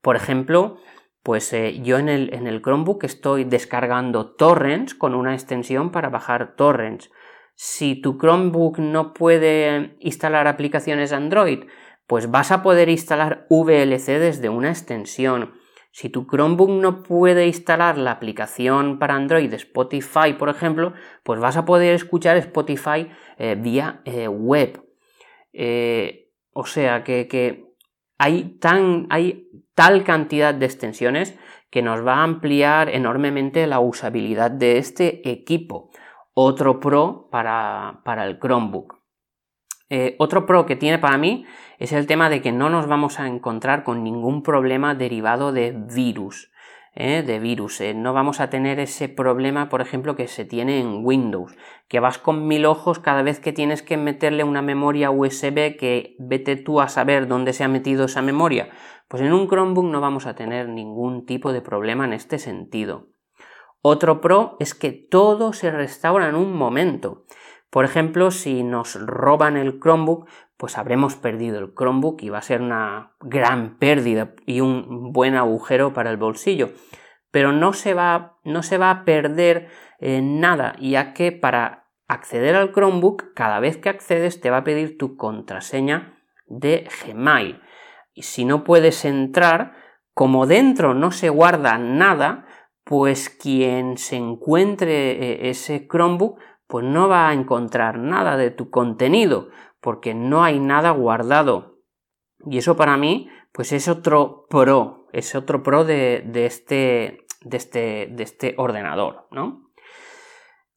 Por 0.00 0.16
ejemplo, 0.16 0.78
pues 1.24 1.50
eh, 1.54 1.80
yo 1.82 1.98
en 1.98 2.10
el, 2.10 2.34
en 2.34 2.46
el 2.46 2.60
Chromebook 2.60 3.02
estoy 3.04 3.44
descargando 3.44 4.34
torrents 4.34 4.94
con 4.94 5.14
una 5.14 5.32
extensión 5.32 5.90
para 5.90 6.10
bajar 6.10 6.54
torrents. 6.54 7.10
Si 7.54 7.98
tu 7.98 8.18
Chromebook 8.18 8.78
no 8.78 9.14
puede 9.14 9.96
instalar 10.00 10.46
aplicaciones 10.46 11.14
Android, 11.14 11.64
pues 12.06 12.30
vas 12.30 12.52
a 12.52 12.62
poder 12.62 12.90
instalar 12.90 13.46
VLC 13.48 14.18
desde 14.18 14.50
una 14.50 14.68
extensión. 14.68 15.54
Si 15.92 16.10
tu 16.10 16.26
Chromebook 16.26 16.68
no 16.68 17.02
puede 17.02 17.46
instalar 17.46 17.96
la 17.96 18.10
aplicación 18.10 18.98
para 18.98 19.14
Android 19.14 19.50
Spotify, 19.54 20.34
por 20.38 20.50
ejemplo, 20.50 20.92
pues 21.22 21.40
vas 21.40 21.56
a 21.56 21.64
poder 21.64 21.94
escuchar 21.94 22.36
Spotify 22.36 23.08
eh, 23.38 23.56
vía 23.58 24.02
eh, 24.04 24.28
web. 24.28 24.84
O 26.52 26.66
sea 26.66 27.02
que, 27.02 27.64
hay, 28.18 28.58
tan, 28.58 29.06
hay 29.10 29.48
tal 29.74 30.04
cantidad 30.04 30.54
de 30.54 30.66
extensiones 30.66 31.38
que 31.70 31.82
nos 31.82 32.06
va 32.06 32.16
a 32.16 32.22
ampliar 32.22 32.88
enormemente 32.88 33.66
la 33.66 33.80
usabilidad 33.80 34.50
de 34.50 34.78
este 34.78 35.28
equipo. 35.28 35.90
Otro 36.32 36.80
pro 36.80 37.28
para, 37.30 38.00
para 38.04 38.24
el 38.26 38.38
Chromebook. 38.38 39.00
otro 40.18 40.46
pro 40.46 40.66
que 40.66 40.76
tiene 40.76 40.98
para 40.98 41.18
mí 41.18 41.46
es 41.78 41.92
el 41.92 42.06
tema 42.06 42.28
de 42.28 42.40
que 42.40 42.52
no 42.52 42.70
nos 42.70 42.86
vamos 42.86 43.18
a 43.18 43.26
encontrar 43.26 43.84
con 43.84 44.04
ningún 44.04 44.42
problema 44.42 44.94
derivado 44.94 45.52
de 45.52 45.72
virus. 45.72 46.50
¿Eh? 46.94 47.22
de 47.22 47.38
virus. 47.38 47.80
¿eh? 47.80 47.94
No 47.94 48.12
vamos 48.12 48.40
a 48.40 48.50
tener 48.50 48.78
ese 48.78 49.08
problema, 49.08 49.68
por 49.68 49.80
ejemplo, 49.80 50.16
que 50.16 50.28
se 50.28 50.44
tiene 50.44 50.80
en 50.80 51.04
Windows, 51.04 51.56
que 51.88 52.00
vas 52.00 52.18
con 52.18 52.46
mil 52.46 52.66
ojos 52.66 52.98
cada 52.98 53.22
vez 53.22 53.40
que 53.40 53.52
tienes 53.52 53.82
que 53.82 53.96
meterle 53.96 54.44
una 54.44 54.62
memoria 54.62 55.10
USB 55.10 55.76
que 55.76 56.16
vete 56.18 56.56
tú 56.56 56.80
a 56.80 56.88
saber 56.88 57.26
dónde 57.26 57.52
se 57.52 57.64
ha 57.64 57.68
metido 57.68 58.04
esa 58.06 58.22
memoria. 58.22 58.70
Pues 59.08 59.22
en 59.22 59.32
un 59.32 59.48
Chromebook 59.48 59.86
no 59.86 60.00
vamos 60.00 60.26
a 60.26 60.34
tener 60.34 60.68
ningún 60.68 61.26
tipo 61.26 61.52
de 61.52 61.60
problema 61.60 62.04
en 62.04 62.12
este 62.12 62.38
sentido. 62.38 63.08
Otro 63.82 64.20
pro 64.20 64.56
es 64.60 64.74
que 64.74 64.92
todo 64.92 65.52
se 65.52 65.70
restaura 65.70 66.28
en 66.28 66.36
un 66.36 66.56
momento. 66.56 67.26
Por 67.68 67.84
ejemplo, 67.84 68.30
si 68.30 68.62
nos 68.62 68.94
roban 68.94 69.56
el 69.56 69.80
Chromebook, 69.80 70.28
pues 70.56 70.78
habremos 70.78 71.16
perdido 71.16 71.58
el 71.58 71.74
Chromebook 71.74 72.22
y 72.22 72.28
va 72.28 72.38
a 72.38 72.42
ser 72.42 72.62
una 72.62 73.16
gran 73.20 73.78
pérdida 73.78 74.34
y 74.46 74.60
un 74.60 75.12
buen 75.12 75.34
agujero 75.34 75.92
para 75.92 76.10
el 76.10 76.16
bolsillo. 76.16 76.70
Pero 77.30 77.52
no 77.52 77.72
se 77.72 77.94
va, 77.94 78.38
no 78.44 78.62
se 78.62 78.78
va 78.78 78.90
a 78.90 79.04
perder 79.04 79.68
eh, 79.98 80.20
nada, 80.22 80.76
ya 80.80 81.12
que 81.12 81.32
para 81.32 81.88
acceder 82.06 82.54
al 82.54 82.72
Chromebook, 82.72 83.34
cada 83.34 83.58
vez 83.58 83.76
que 83.78 83.88
accedes 83.88 84.40
te 84.40 84.50
va 84.50 84.58
a 84.58 84.64
pedir 84.64 84.96
tu 84.98 85.16
contraseña 85.16 86.18
de 86.46 86.88
Gmail. 87.04 87.60
Y 88.12 88.22
si 88.22 88.44
no 88.44 88.62
puedes 88.62 89.04
entrar, 89.04 89.72
como 90.12 90.46
dentro 90.46 90.94
no 90.94 91.10
se 91.10 91.28
guarda 91.28 91.78
nada, 91.78 92.46
pues 92.84 93.30
quien 93.30 93.96
se 93.98 94.16
encuentre 94.16 95.10
eh, 95.10 95.50
ese 95.50 95.88
Chromebook 95.88 96.38
pues 96.66 96.84
no 96.84 97.08
va 97.08 97.28
a 97.28 97.32
encontrar 97.32 97.98
nada 97.98 98.36
de 98.36 98.50
tu 98.50 98.70
contenido, 98.70 99.48
porque 99.84 100.14
no 100.14 100.42
hay 100.42 100.60
nada 100.60 100.92
guardado. 100.92 101.82
Y 102.46 102.56
eso 102.56 102.74
para 102.74 102.96
mí, 102.96 103.28
pues 103.52 103.70
es 103.70 103.86
otro 103.86 104.46
pro, 104.48 105.08
es 105.12 105.34
otro 105.34 105.62
pro 105.62 105.84
de, 105.84 106.24
este, 106.46 107.26
de, 107.42 107.56
este, 107.58 108.08
de 108.10 108.22
este 108.22 108.54
ordenador, 108.56 109.28
¿no? 109.30 109.70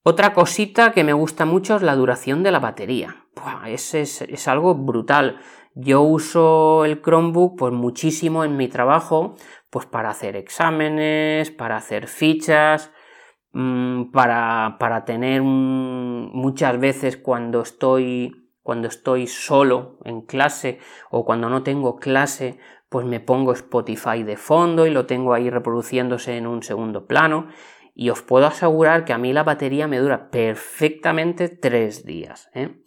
Otra 0.04 0.34
cosita 0.34 0.92
que 0.92 1.06
me 1.06 1.14
gusta 1.14 1.46
mucho 1.46 1.78
es 1.78 1.84
la 1.84 1.96
duración 1.96 2.44
de 2.44 2.52
la 2.52 2.60
batería. 2.60 3.28
es, 3.66 3.94
es, 3.94 4.48
algo 4.50 4.76
brutal. 4.76 5.40
Yo 5.74 6.02
uso 6.02 6.84
el 6.84 7.02
Chromebook 7.02 7.58
pues 7.58 7.72
muchísimo 7.72 8.44
en 8.44 8.58
mi 8.58 8.68
trabajo, 8.68 9.36
pues 9.70 9.86
para 9.86 10.10
hacer 10.10 10.36
exámenes, 10.36 11.50
para 11.52 11.78
hacer 11.78 12.08
fichas, 12.08 12.92
Mm, 13.60 14.12
para, 14.12 14.78
para, 14.80 15.04
tener 15.04 15.42
muchas 15.42 16.80
veces 16.80 17.18
cuando 17.18 17.62
estoy, 17.62 18.47
cuando 18.68 18.90
estoy 18.90 19.28
solo 19.28 19.98
en 20.04 20.20
clase 20.20 20.80
o 21.10 21.24
cuando 21.24 21.48
no 21.48 21.64
tengo 21.64 22.00
clase, 22.00 22.60
pues 22.90 23.06
me 23.06 23.22
pongo 23.22 23.54
Spotify 23.54 24.24
de 24.24 24.36
fondo 24.36 24.86
y 24.86 24.90
lo 24.90 25.06
tengo 25.06 25.34
ahí 25.34 25.50
reproduciéndose 25.50 26.36
en 26.36 26.48
un 26.48 26.62
segundo 26.64 27.08
plano. 27.08 27.48
Y 27.96 28.10
os 28.10 28.24
puedo 28.24 28.46
asegurar 28.46 29.06
que 29.06 29.14
a 29.14 29.18
mí 29.18 29.32
la 29.32 29.46
batería 29.46 29.88
me 29.88 30.00
dura 30.00 30.30
perfectamente 30.30 31.48
tres 31.48 32.06
días. 32.06 32.50
¿eh? 32.54 32.84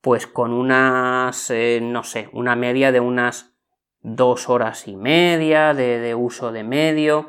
Pues 0.00 0.26
con 0.26 0.52
unas, 0.52 1.48
eh, 1.52 1.78
no 1.80 2.02
sé, 2.02 2.28
una 2.32 2.56
media 2.56 2.90
de 2.90 2.98
unas 2.98 3.54
dos 4.00 4.48
horas 4.48 4.88
y 4.88 4.96
media 4.96 5.74
de, 5.74 6.00
de 6.00 6.16
uso 6.16 6.50
de 6.50 6.64
medio 6.64 7.28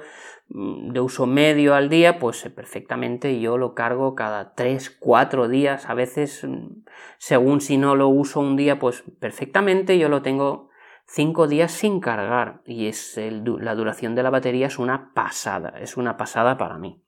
de 0.54 1.00
uso 1.00 1.28
medio 1.28 1.76
al 1.76 1.88
día, 1.88 2.20
pues 2.20 2.46
eh, 2.46 2.50
perfectamente 2.50 3.40
yo 3.40 3.58
lo 3.58 3.74
cargo 3.74 4.16
cada 4.16 4.54
3, 4.54 4.98
4 5.00 5.48
días, 5.48 5.90
a 5.90 5.94
veces 5.94 6.44
mm, 6.44 6.84
según 7.18 7.62
si 7.62 7.78
no 7.78 7.96
lo 7.96 8.10
uso 8.10 8.42
un 8.42 8.58
día, 8.58 8.78
pues 8.78 9.04
perfectamente 9.20 9.98
yo 9.98 10.10
lo 10.10 10.22
tengo 10.22 10.70
5 11.06 11.48
días 11.48 11.72
sin 11.72 12.02
cargar 12.02 12.62
y 12.66 12.88
es 12.88 13.18
la 13.18 13.76
duración 13.76 14.14
de 14.14 14.24
la 14.24 14.30
batería 14.30 14.68
es 14.68 14.78
una 14.78 15.14
pasada, 15.14 15.76
es 15.80 15.96
una 15.96 16.18
pasada 16.18 16.58
para 16.58 16.78
mí. 16.78 17.02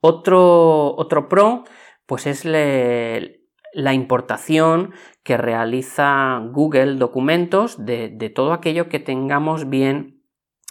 Otro, 0.00 0.94
otro 0.96 1.28
pro, 1.28 1.64
pues 2.06 2.26
es 2.26 2.44
la 2.44 3.94
importación 3.94 4.92
que 5.24 5.36
realiza 5.36 6.40
Google 6.52 6.96
Documentos 6.96 7.84
de, 7.84 8.10
de 8.10 8.30
todo 8.30 8.52
aquello 8.52 8.88
que 8.88 9.00
tengamos 9.00 9.68
bien 9.68 10.15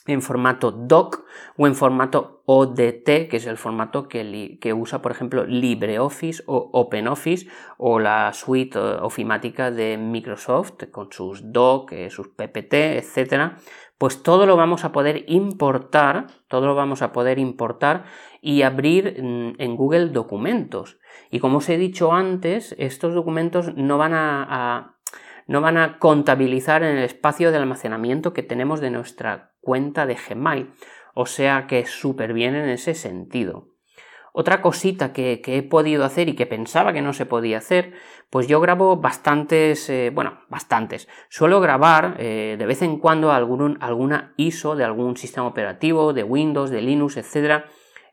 en 0.07 0.21
formato 0.21 0.71
doc 0.71 1.25
o 1.57 1.67
en 1.67 1.75
formato 1.75 2.43
ODT, 2.45 3.27
que 3.27 3.37
es 3.37 3.47
el 3.47 3.57
formato 3.57 4.07
que, 4.07 4.73
usa, 4.73 5.01
por 5.01 5.11
ejemplo, 5.11 5.45
LibreOffice 5.45 6.43
o 6.45 6.69
OpenOffice 6.73 7.47
o 7.77 7.99
la 7.99 8.31
suite 8.33 8.77
eh, 8.77 8.97
ofimática 9.01 9.71
de 9.71 9.97
Microsoft 9.97 10.89
con 10.91 11.11
sus 11.11 11.51
doc, 11.51 11.91
eh, 11.91 12.09
sus 12.09 12.27
PPT, 12.29 12.97
etcétera. 12.97 13.57
Pues 13.97 14.21
todo 14.23 14.45
lo 14.45 14.57
vamos 14.57 14.83
a 14.83 14.91
poder 14.91 15.23
importar, 15.27 16.27
todo 16.47 16.67
lo 16.67 16.75
vamos 16.75 17.01
a 17.01 17.11
poder 17.11 17.39
importar 17.39 18.03
y 18.41 18.61
abrir 18.61 19.23
mm, 19.23 19.53
en 19.57 19.75
Google 19.75 20.09
Documentos. 20.09 20.99
Y 21.31 21.39
como 21.39 21.57
os 21.57 21.69
he 21.69 21.77
dicho 21.77 22.13
antes, 22.13 22.75
estos 22.77 23.15
documentos 23.15 23.73
no 23.75 23.97
van 23.97 24.13
a 24.13 24.95
no 25.47 25.61
van 25.61 25.77
a 25.77 25.99
contabilizar 25.99 26.83
en 26.83 26.97
el 26.97 27.03
espacio 27.03 27.51
de 27.51 27.57
almacenamiento 27.57 28.33
que 28.33 28.43
tenemos 28.43 28.81
de 28.81 28.89
nuestra 28.89 29.54
cuenta 29.65 30.05
de 30.05 30.15
Gmail. 30.15 30.71
O 31.13 31.25
sea 31.25 31.67
que 31.67 31.85
súper 31.85 32.31
bien 32.31 32.55
en 32.55 32.69
ese 32.69 32.93
sentido. 32.93 33.67
Otra 34.31 34.61
cosita 34.61 35.11
que, 35.11 35.41
he 35.45 35.63
podido 35.63 36.03
hacer 36.05 36.29
y 36.29 36.35
que 36.35 36.45
pensaba 36.45 36.93
que 36.93 37.01
no 37.01 37.13
se 37.13 37.25
podía 37.25 37.57
hacer, 37.57 37.93
pues 38.29 38.47
yo 38.47 38.59
grabo 38.59 38.97
bastantes, 38.97 39.89
eh, 39.89 40.11
bueno, 40.13 40.39
bastantes. 40.49 41.07
Suelo 41.29 41.61
grabar 41.61 42.17
eh, 42.19 42.57
de 42.59 42.65
vez 42.65 42.81
en 42.81 42.99
cuando 42.99 43.31
alguna 43.31 44.33
ISO 44.35 44.75
de 44.75 44.83
algún 44.83 45.15
sistema 45.15 45.47
operativo, 45.47 46.11
de 46.11 46.23
Windows, 46.23 46.69
de 46.69 46.81
Linux, 46.81 47.15
etcétera, 47.15 47.65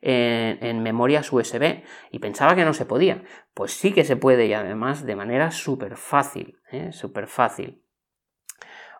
en, 0.03 0.83
memorias 0.83 1.33
USB 1.33 1.83
y 2.11 2.19
pensaba 2.19 2.55
que 2.55 2.65
no 2.65 2.75
se 2.75 2.85
podía. 2.85 3.23
Pues 3.55 3.73
sí 3.73 3.93
que 3.93 4.05
se 4.05 4.17
puede 4.17 4.47
y 4.47 4.53
además 4.53 5.05
de 5.07 5.17
manera 5.17 5.51
súper 5.51 5.97
fácil, 5.97 6.59
¿eh? 6.71 6.93
súper 6.93 7.27
fácil. 7.27 7.82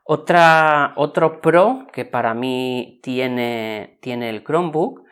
Otra, 0.05 0.95
otro 0.97 1.41
pro 1.41 1.87
que 1.93 2.05
para 2.05 2.35
mí 2.35 3.01
tiene, 3.03 3.99
tiene 4.01 4.31
el 4.31 4.43
Chromebook, 4.43 5.03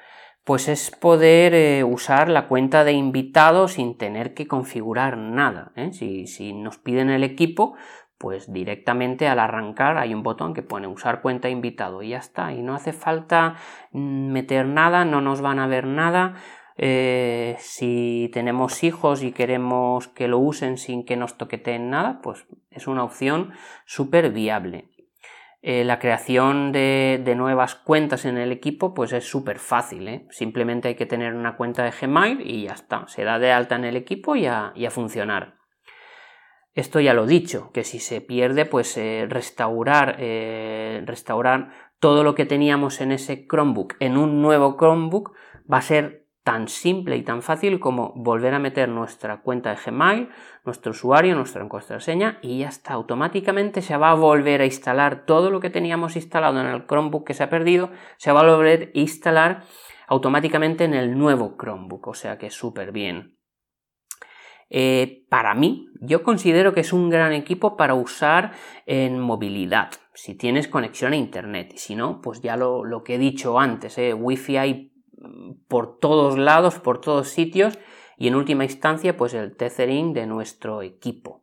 pues 0.44 0.68
es 0.68 0.90
poder 0.90 1.54
eh, 1.54 1.84
usar 1.84 2.28
la 2.28 2.48
cuenta 2.48 2.82
de 2.82 2.92
invitado 2.92 3.68
sin 3.68 3.96
tener 3.96 4.34
que 4.34 4.48
configurar 4.48 5.16
nada. 5.16 5.72
¿eh? 5.76 5.92
Si, 5.92 6.26
si, 6.26 6.52
nos 6.52 6.78
piden 6.78 7.08
el 7.08 7.22
equipo, 7.22 7.76
pues 8.18 8.52
directamente 8.52 9.28
al 9.28 9.38
arrancar 9.38 9.96
hay 9.96 10.12
un 10.12 10.22
botón 10.22 10.52
que 10.52 10.62
pone 10.62 10.88
usar 10.88 11.22
cuenta 11.22 11.48
invitado 11.48 12.02
y 12.02 12.10
ya 12.10 12.18
está. 12.18 12.52
Y 12.52 12.62
no 12.62 12.74
hace 12.74 12.92
falta 12.92 13.56
mm, 13.92 14.32
meter 14.32 14.66
nada, 14.66 15.04
no 15.04 15.20
nos 15.20 15.40
van 15.40 15.58
a 15.58 15.66
ver 15.66 15.86
nada. 15.86 16.34
Eh, 16.82 17.56
si 17.58 18.30
tenemos 18.32 18.84
hijos 18.84 19.22
y 19.22 19.32
queremos 19.32 20.08
que 20.08 20.28
lo 20.28 20.38
usen 20.38 20.78
sin 20.78 21.04
que 21.04 21.14
nos 21.14 21.36
toqueteen 21.36 21.90
nada, 21.90 22.20
pues 22.22 22.46
es 22.70 22.86
una 22.86 23.04
opción 23.04 23.52
súper 23.84 24.30
viable. 24.30 24.88
Eh, 25.60 25.84
la 25.84 25.98
creación 25.98 26.72
de, 26.72 27.22
nuevas 27.36 27.74
cuentas 27.74 28.24
en 28.24 28.38
el 28.38 28.50
equipo 28.50 28.94
pues 28.94 29.12
es 29.12 29.28
súper 29.28 29.58
fácil. 29.58 30.08
¿eh? 30.08 30.26
Simplemente 30.30 30.88
hay 30.88 30.94
que 30.94 31.04
tener 31.04 31.34
una 31.34 31.58
cuenta 31.58 31.84
de 31.84 31.90
Gmail 31.90 32.40
y 32.40 32.62
ya 32.62 32.72
está. 32.72 33.06
Se 33.08 33.24
da 33.24 33.38
de 33.38 33.52
alta 33.52 33.76
en 33.76 33.84
el 33.84 33.96
equipo 33.96 34.34
y 34.34 34.46
a 34.46 34.72
funcionar. 34.90 35.58
Esto 36.72 36.98
ya 36.98 37.12
lo 37.12 37.24
he 37.24 37.28
dicho, 37.28 37.72
que 37.74 37.84
si 37.84 37.98
se 37.98 38.22
pierde, 38.22 38.64
pues 38.64 38.98
restaurar, 39.28 40.16
restaurar 41.04 41.72
todo 41.98 42.24
lo 42.24 42.34
que 42.34 42.46
teníamos 42.46 43.02
en 43.02 43.12
ese 43.12 43.46
Chromebook 43.46 43.96
en 44.00 44.16
un 44.16 44.40
nuevo 44.40 44.78
Chromebook 44.78 45.34
va 45.70 45.78
a 45.78 45.82
ser 45.82 46.19
tan 46.50 46.66
simple 46.66 47.16
y 47.16 47.22
tan 47.22 47.42
fácil 47.42 47.78
como 47.78 48.12
volver 48.16 48.54
a 48.54 48.58
meter 48.58 48.88
nuestra 48.88 49.40
cuenta 49.40 49.70
de 49.70 49.76
Gmail, 49.76 50.30
nuestro 50.64 50.90
usuario, 50.90 51.36
nuestra 51.36 51.68
contraseña 51.68 52.40
y 52.42 52.58
ya 52.58 52.68
está. 52.70 52.94
Automáticamente 52.94 53.82
se 53.82 53.96
va 53.96 54.10
a 54.10 54.14
volver 54.14 54.60
a 54.60 54.64
instalar 54.64 55.26
todo 55.26 55.52
lo 55.52 55.60
que 55.60 55.70
teníamos 55.70 56.16
instalado 56.16 56.60
en 56.60 56.66
el 56.66 56.88
Chromebook 56.88 57.24
que 57.24 57.34
se 57.34 57.44
ha 57.44 57.50
perdido, 57.50 57.90
se 58.16 58.32
va 58.32 58.40
a 58.40 58.56
volver 58.56 58.90
a 58.92 58.98
instalar 58.98 59.62
automáticamente 60.08 60.82
en 60.82 60.94
el 60.94 61.16
nuevo 61.16 61.54
Chromebook, 61.56 62.08
o 62.08 62.14
sea 62.14 62.36
que 62.36 62.50
súper 62.50 62.90
bien. 62.90 63.38
Eh, 64.70 65.26
para 65.28 65.54
mí, 65.54 65.86
yo 66.00 66.24
considero 66.24 66.74
que 66.74 66.80
es 66.80 66.92
un 66.92 67.10
gran 67.10 67.32
equipo 67.32 67.76
para 67.76 67.94
usar 67.94 68.54
en 68.86 69.20
movilidad, 69.20 69.92
si 70.14 70.34
tienes 70.34 70.66
conexión 70.66 71.12
a 71.12 71.16
Internet. 71.16 71.70
Y 71.76 71.78
si 71.78 71.94
no, 71.94 72.20
pues 72.20 72.40
ya 72.40 72.56
lo, 72.56 73.04
que 73.04 73.14
he 73.14 73.18
dicho 73.18 73.60
antes, 73.60 73.98
eh, 73.98 74.14
Wi-Fi 74.14 74.89
por 75.68 75.98
todos 75.98 76.38
lados, 76.38 76.78
por 76.78 77.00
todos 77.00 77.28
sitios, 77.28 77.78
y 78.16 78.28
en 78.28 78.34
última 78.34 78.64
instancia, 78.64 79.16
pues 79.16 79.34
el 79.34 79.56
tethering 79.56 80.12
de 80.12 80.26
nuestro 80.26 80.82
equipo. 80.82 81.42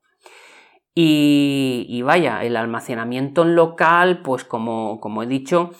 Y, 1.00 2.02
vaya, 2.02 2.44
el 2.44 2.56
almacenamiento 2.56 3.44
en 3.44 3.56
local, 3.56 4.24
pues 4.24 4.44
como, 4.44 5.00
como 5.00 5.22
he 5.22 5.28
dicho, 5.28 5.72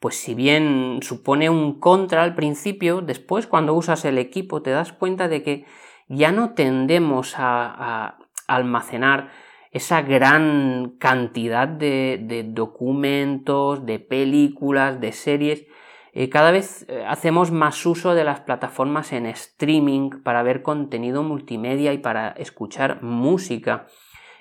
pues 0.00 0.16
si 0.16 0.34
bien 0.34 0.98
supone 1.02 1.48
un 1.48 1.80
contra 1.80 2.22
al 2.22 2.34
principio, 2.34 3.00
después 3.00 3.46
cuando 3.46 3.74
usas 3.74 4.04
el 4.04 4.18
equipo 4.18 4.62
te 4.62 4.70
das 4.70 4.92
cuenta 4.92 5.28
de 5.28 5.42
que 5.42 5.64
ya 6.08 6.32
no 6.32 6.54
tendemos 6.54 7.34
a, 7.38 8.18
almacenar 8.46 9.30
esa 9.72 10.02
gran 10.02 10.94
cantidad 10.98 11.66
de, 11.66 12.44
documentos, 12.48 13.84
de 13.84 13.98
películas, 13.98 15.00
de 15.00 15.12
series. 15.12 15.65
Eh, 16.18 16.30
cada 16.30 16.50
vez 16.50 16.86
eh, 16.88 17.04
hacemos 17.06 17.50
más 17.50 17.84
uso 17.84 18.14
de 18.14 18.24
las 18.24 18.40
plataformas 18.40 19.12
en 19.12 19.26
streaming 19.26 20.22
para 20.24 20.42
ver 20.42 20.62
contenido 20.62 21.22
multimedia 21.22 21.92
y 21.92 21.98
para 21.98 22.30
escuchar 22.30 23.02
música. 23.02 23.86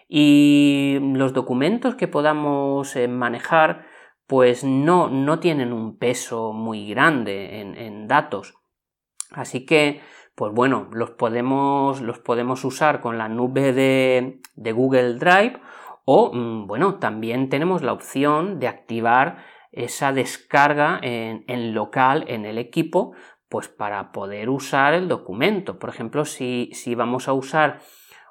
Y 0.08 1.00
los 1.02 1.34
documentos 1.34 1.96
que 1.96 2.08
podamos 2.08 2.96
eh, 2.96 3.10
manejar 3.10 3.88
pues 4.26 4.64
no, 4.64 5.10
no, 5.10 5.40
tienen 5.40 5.74
un 5.74 5.98
peso 5.98 6.54
muy 6.54 6.88
grande 6.88 7.60
en, 7.60 8.08
datos. 8.08 8.54
Así 9.32 9.66
que, 9.66 10.00
pues 10.34 10.54
bueno, 10.54 10.88
los 10.94 11.12
podemos, 11.12 12.00
los 12.00 12.20
podemos 12.20 12.64
usar 12.64 13.02
con 13.02 13.18
la 13.18 13.28
nube 13.28 13.74
de, 13.74 14.40
de 14.56 14.72
Google 14.72 15.16
Drive 15.16 15.60
o, 16.06 16.32
mm, 16.34 16.68
bueno, 16.68 16.96
también 17.00 17.50
tenemos 17.50 17.82
la 17.82 17.92
opción 17.92 18.60
de 18.60 18.70
activar 18.70 19.44
esa 19.76 20.14
descarga 20.14 21.00
en, 21.02 21.74
local 21.74 22.26
en 22.28 22.46
el 22.46 22.58
equipo, 22.58 23.14
pues 23.50 23.68
para 23.68 24.12
poder 24.12 24.50
usar 24.50 24.94
el 24.94 25.08
documento. 25.08 25.78
Por 25.78 25.90
ejemplo, 25.90 26.26
si, 26.26 26.72
vamos 26.96 27.28
a 27.28 27.34
usar 27.34 27.82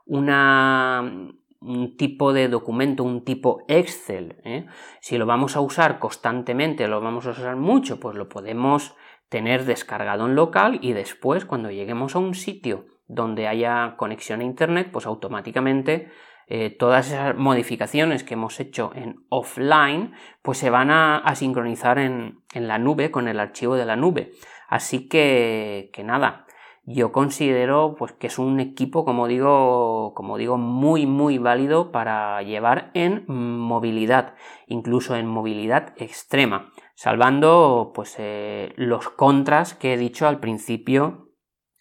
un 0.07 1.97
tipo 1.97 2.33
de 2.33 2.49
documento, 2.49 3.05
un 3.05 3.25
tipo 3.25 3.63
Excel, 3.69 4.37
¿eh? 4.45 4.67
si 5.01 5.19
lo 5.19 5.27
vamos 5.27 5.57
a 5.57 5.61
usar 5.61 5.99
constantemente, 5.99 6.89
lo 6.89 7.01
vamos 7.01 7.27
a 7.27 7.31
usar 7.31 7.57
mucho, 7.57 8.01
pues 8.01 8.17
lo 8.17 8.29
podemos 8.29 8.97
tener 9.29 9.65
descargado 9.65 10.27
en 10.27 10.35
local 10.35 10.79
y 10.83 10.93
después 10.93 11.45
cuando 11.45 11.71
lleguemos 11.71 12.15
a 12.15 12.19
un 12.19 12.35
sitio 12.35 12.87
donde 13.07 13.49
haya 13.49 13.95
conexión 13.97 14.41
a 14.41 14.45
internet, 14.45 14.91
pues 14.93 15.07
automáticamente 15.07 16.09
eh, 16.47 16.71
todas 16.71 17.09
esas 17.09 17.37
modificaciones 17.37 18.25
que 18.25 18.35
hemos 18.35 18.61
hecho 18.61 18.93
en 18.95 19.25
offline, 19.29 20.13
pues 20.43 20.59
se 20.59 20.71
van 20.71 20.91
a, 20.91 21.23
sincronizar 21.35 21.99
en, 21.99 22.43
la 22.55 22.79
nube 22.79 23.11
con 23.11 23.29
el 23.29 23.41
archivo 23.41 23.77
de 23.77 23.87
la 23.87 23.97
nube. 23.97 24.33
Así 24.69 25.09
que, 25.09 25.91
que 25.93 26.05
nada, 26.05 26.45
yo 26.87 27.13
considero 27.13 27.95
pues, 27.99 28.13
que 28.13 28.27
es 28.27 28.39
un 28.39 28.61
equipo, 28.61 29.07
como 29.07 29.27
digo, 29.27 30.13
como 30.15 30.37
digo, 30.37 30.59
muy, 30.59 31.07
muy 31.07 31.39
válido 31.39 31.93
para 31.93 32.43
llevar 32.43 32.91
en 32.93 33.25
movilidad, 33.27 34.35
incluso 34.67 35.17
en 35.17 35.27
movilidad 35.27 35.95
extrema, 35.97 36.73
salvando 36.95 37.93
pues, 37.95 38.17
eh, 38.19 38.75
los 38.77 39.09
contras 39.09 39.73
que 39.73 39.95
he 39.95 39.97
dicho 39.97 40.29
al 40.29 40.41
principio 40.41 41.31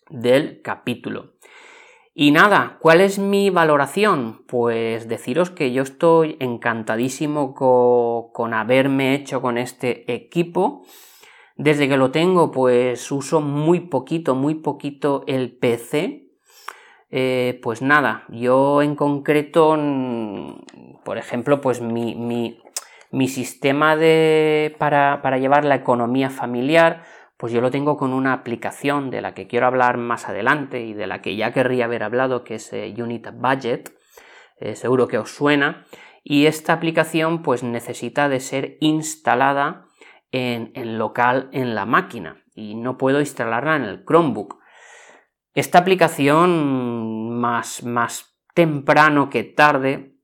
del 0.09 0.61
capítulo. 0.61 1.32
Y 2.16 2.30
nada, 2.30 2.78
¿cuál 2.80 3.01
es 3.01 3.18
mi 3.18 3.49
valoración? 3.49 4.43
Pues 4.45 5.07
deciros 5.07 5.49
que 5.49 5.72
yo 5.72 5.82
estoy 5.82 6.38
encantadísimo 6.39 7.55
con, 7.55 8.53
haberme 8.53 9.16
hecho 9.16 9.41
con 9.41 9.57
este 9.57 10.14
equipo. 10.14 10.86
Desde 11.55 11.89
que 11.89 11.97
lo 11.97 12.11
tengo, 12.11 12.51
pues 12.51 13.11
uso 13.11 13.41
muy 13.41 13.80
poquito, 13.80 14.36
muy 14.36 14.53
poquito 14.55 15.24
el 15.26 15.57
PC. 15.57 16.30
Eh, 17.09 17.59
pues 17.64 17.82
nada, 17.82 18.26
yo 18.30 18.84
en 18.84 18.95
concreto, 18.95 19.76
por 21.03 21.18
ejemplo, 21.18 21.61
pues 21.61 21.82
mi, 21.82 22.14
mi, 23.11 23.28
sistema 23.28 23.95
de, 23.95 24.76
para, 24.78 25.24
para 25.24 25.39
llevar 25.39 25.66
la 25.66 25.76
economía 25.76 26.30
familiar, 26.30 27.03
pues 27.43 27.51
yo 27.51 27.59
lo 27.59 27.71
tengo 27.71 27.97
con 27.97 28.13
una 28.13 28.31
aplicación 28.31 29.09
de 29.09 29.19
la 29.19 29.33
que 29.33 29.47
quiero 29.47 29.67
hablar 29.67 29.97
más 29.97 30.29
adelante 30.29 30.79
y 30.85 30.93
de 30.93 31.07
la 31.07 31.21
que 31.21 31.35
ya 31.35 31.51
querría 31.51 31.83
haber 31.83 32.03
hablado, 32.03 32.45
que 32.45 32.55
es 32.55 32.71
eh, 32.71 32.95
Unit 32.97 33.31
Budget, 33.33 33.93
eh, 34.61 34.77
seguro 34.77 35.09
que 35.09 35.17
os 35.17 35.35
suena, 35.35 35.85
y 36.23 36.45
esta 36.45 36.71
aplicación 36.71 37.41
pues 37.41 37.61
necesita 37.61 38.29
de 38.29 38.39
ser 38.39 38.77
instalada 38.79 39.87
en, 40.31 40.71
local 40.97 41.49
en 41.51 41.75
la 41.75 41.85
máquina 41.85 42.41
y 42.55 42.75
no 42.75 42.97
puedo 42.97 43.19
instalarla 43.19 43.75
en 43.75 43.83
el 43.83 44.05
Chromebook. 44.05 44.59
Esta 45.53 45.79
aplicación 45.79 47.41
más, 47.41 47.83
más 47.83 48.37
temprano 48.53 49.29
que 49.29 49.43
tarde 49.43 50.15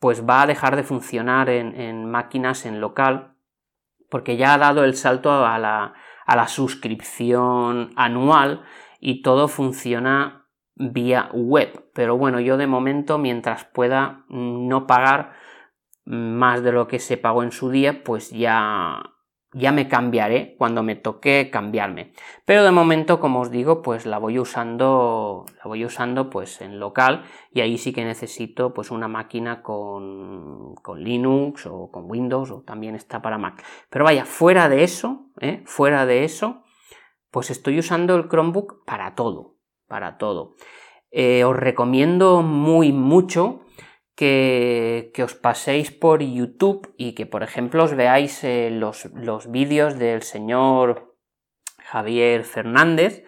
pues 0.00 0.28
va 0.28 0.42
a 0.42 0.46
dejar 0.48 0.74
de 0.74 0.82
funcionar 0.82 1.50
en, 1.50 1.80
en 1.80 2.10
máquinas 2.10 2.66
en 2.66 2.80
local 2.80 3.36
porque 4.10 4.36
ya 4.36 4.54
ha 4.54 4.58
dado 4.58 4.82
el 4.82 4.96
salto 4.96 5.30
a 5.46 5.56
la, 5.60 5.94
a 6.26 6.36
la 6.36 6.48
suscripción 6.48 7.90
anual 7.96 8.62
y 9.00 9.22
todo 9.22 9.48
funciona 9.48 10.46
vía 10.74 11.28
web. 11.32 11.90
Pero 11.94 12.16
bueno, 12.16 12.40
yo 12.40 12.56
de 12.56 12.66
momento, 12.66 13.18
mientras 13.18 13.64
pueda 13.64 14.24
no 14.28 14.86
pagar 14.86 15.32
más 16.04 16.62
de 16.62 16.72
lo 16.72 16.86
que 16.86 16.98
se 16.98 17.16
pagó 17.16 17.42
en 17.42 17.52
su 17.52 17.70
día, 17.70 18.04
pues 18.04 18.30
ya 18.30 19.13
ya 19.54 19.72
me 19.72 19.88
cambiaré 19.88 20.56
cuando 20.58 20.82
me 20.82 20.96
toque 20.96 21.48
cambiarme. 21.50 22.12
Pero 22.44 22.64
de 22.64 22.72
momento, 22.72 23.20
como 23.20 23.40
os 23.40 23.50
digo, 23.50 23.82
pues 23.82 24.04
la 24.04 24.18
voy 24.18 24.38
usando, 24.38 25.46
la 25.56 25.64
voy 25.64 25.84
usando 25.84 26.28
pues 26.28 26.60
en 26.60 26.80
local 26.80 27.22
y 27.52 27.60
ahí 27.60 27.78
sí 27.78 27.92
que 27.92 28.04
necesito 28.04 28.74
pues 28.74 28.90
una 28.90 29.08
máquina 29.08 29.62
con, 29.62 30.74
con 30.76 31.02
Linux 31.02 31.66
o 31.66 31.90
con 31.90 32.10
Windows 32.10 32.50
o 32.50 32.62
también 32.62 32.94
está 32.96 33.22
para 33.22 33.38
Mac. 33.38 33.64
Pero 33.90 34.04
vaya, 34.04 34.24
fuera 34.24 34.68
de 34.68 34.82
eso, 34.82 35.28
¿eh? 35.40 35.62
fuera 35.64 36.04
de 36.04 36.24
eso, 36.24 36.64
pues 37.30 37.50
estoy 37.50 37.78
usando 37.78 38.16
el 38.16 38.28
Chromebook 38.28 38.84
para 38.84 39.14
todo, 39.14 39.56
para 39.86 40.18
todo. 40.18 40.56
Eh, 41.10 41.44
os 41.44 41.56
recomiendo 41.56 42.42
muy 42.42 42.92
mucho 42.92 43.63
que, 44.14 45.12
os 45.22 45.34
paséis 45.34 45.90
por 45.90 46.22
YouTube 46.22 46.94
y 46.96 47.14
que, 47.14 47.26
por 47.26 47.42
ejemplo, 47.42 47.84
os 47.84 47.94
veáis 47.94 48.44
eh, 48.44 48.70
los, 48.70 49.10
vídeos 49.50 49.98
del 49.98 50.22
señor 50.22 51.16
Javier 51.78 52.44
Fernández, 52.44 53.24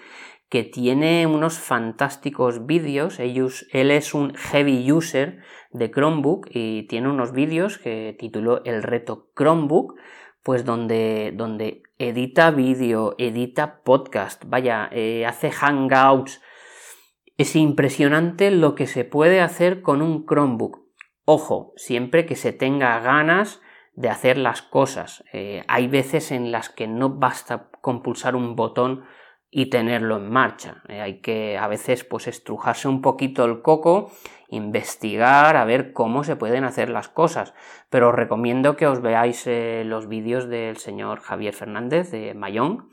que 0.49 0.63
tiene 0.63 1.27
unos 1.27 1.59
fantásticos 1.59 2.67
vídeos. 2.67 3.19
Él 3.19 3.91
es 3.91 4.15
un 4.15 4.35
heavy 4.35 4.93
user 4.93 5.43
de 5.73 5.91
Chromebook 5.91 6.47
y 6.51 6.87
tiene 6.87 7.09
unos 7.09 7.33
vídeos 7.33 7.79
que 7.79 8.17
tituló 8.19 8.63
El 8.65 8.83
reto 8.83 9.31
Chromebook, 9.37 9.97
pues 10.43 10.65
donde, 10.65 11.33
donde 11.35 11.83
edita 11.99 12.53
vídeo, 12.53 13.17
edita 13.19 13.83
podcast, 13.83 14.45
vaya, 14.47 14.89
eh, 14.93 15.27
hace 15.27 15.51
hangouts, 15.51 16.41
es 17.37 17.55
impresionante 17.57 18.51
lo 18.51 18.75
que 18.75 18.87
se 18.87 19.05
puede 19.05 19.41
hacer 19.41 19.83
con 19.83 20.03
un 20.03 20.27
Chromebook. 20.27 20.87
Ojo, 21.25 21.73
siempre 21.77 22.25
que 22.25 22.37
se 22.37 22.53
tenga 22.53 22.99
ganas 23.01 23.61
de 23.95 24.09
hacer 24.09 24.39
las 24.39 24.63
cosas. 24.63 25.25
Eh, 25.33 25.65
hay 25.69 25.89
veces 25.89 26.31
en 26.31 26.53
las 26.53 26.69
que 26.71 26.87
no 26.87 27.11
basta 27.11 27.71
con 27.81 28.03
pulsar 28.03 28.37
un 28.37 28.55
botón 28.55 29.05
y 29.51 29.71
tenerlo 29.71 30.17
en 30.17 30.31
marcha. 30.31 30.83
Eh, 30.89 31.01
hay 31.01 31.21
que 31.21 31.57
a 31.59 31.67
veces 31.67 32.05
pues 32.05 32.27
estrujarse 32.27 32.89
un 32.89 33.01
poquito 33.01 33.45
el 33.45 33.63
coco, 33.63 34.13
investigar, 34.49 35.57
a 35.57 35.65
ver 35.65 35.93
cómo 35.93 36.25
se 36.25 36.37
pueden 36.37 36.65
hacer 36.65 36.91
las 36.91 37.09
cosas. 37.09 37.55
Pero 37.91 38.11
os 38.11 38.15
recomiendo 38.15 38.77
que 38.77 38.87
os 38.87 39.01
veáis 39.01 39.47
eh, 39.47 39.83
los 39.85 40.09
vídeos 40.09 40.49
del 40.49 40.77
señor 40.77 41.21
Javier 41.21 41.55
Fernández 41.55 42.11
de 42.11 42.35
Mayón, 42.35 42.91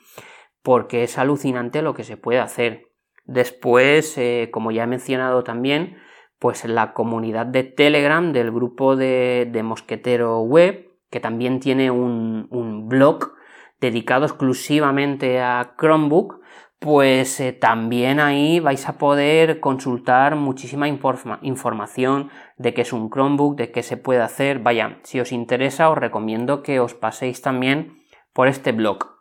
porque 0.61 1.03
es 1.03 1.17
alucinante 1.17 1.81
lo 1.81 1.93
que 1.93 2.03
se 2.03 2.17
puede 2.17 2.39
hacer. 2.39 2.92
Después, 3.25 4.17
eh, 4.17 4.49
como 4.51 4.71
ya 4.71 4.83
he 4.83 4.87
mencionado 4.87 5.43
también, 5.43 5.97
pues 6.39 6.65
la 6.65 6.93
comunidad 6.93 7.45
de 7.45 7.63
Telegram 7.63 8.33
del 8.33 8.51
grupo 8.51 8.97
de, 8.97 9.61
Mosquetero 9.63 10.41
Web, 10.41 10.89
que 11.09 11.21
también 11.21 11.59
tiene 11.61 11.89
un, 11.89 12.89
blog 12.89 13.33
dedicado 13.79 14.25
exclusivamente 14.25 15.39
a 15.39 15.75
Chromebook, 15.79 16.41
pues 16.79 17.39
eh, 17.39 17.53
también 17.53 18.19
ahí 18.19 18.59
vais 18.59 18.89
a 18.89 18.97
poder 18.97 19.61
consultar 19.61 20.35
muchísima 20.35 20.89
información 20.89 22.29
de 22.57 22.73
qué 22.73 22.81
es 22.81 22.91
un 22.91 23.09
Chromebook, 23.09 23.55
de 23.55 23.71
qué 23.71 23.83
se 23.83 23.95
puede 23.95 24.21
hacer. 24.21 24.59
Vaya, 24.59 24.99
si 25.03 25.21
os 25.21 25.31
interesa 25.31 25.89
os 25.89 25.97
recomiendo 25.97 26.61
que 26.61 26.81
os 26.81 26.93
paséis 26.93 27.41
también 27.41 28.03
por 28.33 28.49
este 28.49 28.73
blog. 28.73 29.13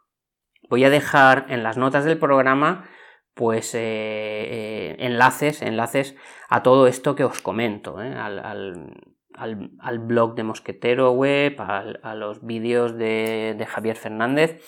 Voy 0.69 0.83
a 0.83 0.91
dejar 0.91 1.47
en 1.51 1.63
las 1.63 1.77
notas 1.77 2.05
del 2.05 2.19
programa 2.19 2.89
pues 3.35 3.75
eh, 3.75 3.81
eh, 3.81 4.97
enlaces, 4.99 5.63
enlaces 5.63 6.17
a 6.49 6.63
todo 6.63 6.87
esto 6.87 7.15
que 7.15 7.25
os 7.25 7.41
comento, 7.41 8.03
¿eh? 8.03 8.15
al, 8.15 9.99
blog 10.01 10.35
de 10.35 10.45
Mosquetero 10.45 11.13
Web, 11.13 11.57
a 11.61 12.15
los 12.15 12.45
vídeos 12.45 12.97
de, 12.97 13.67
Javier 13.69 13.97
Fernández 13.97 14.63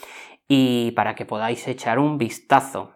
y 0.49 0.93
para 0.93 1.15
que 1.15 1.27
podáis 1.27 1.67
echar 1.69 1.99
un 1.99 2.17
vistazo. 2.19 2.93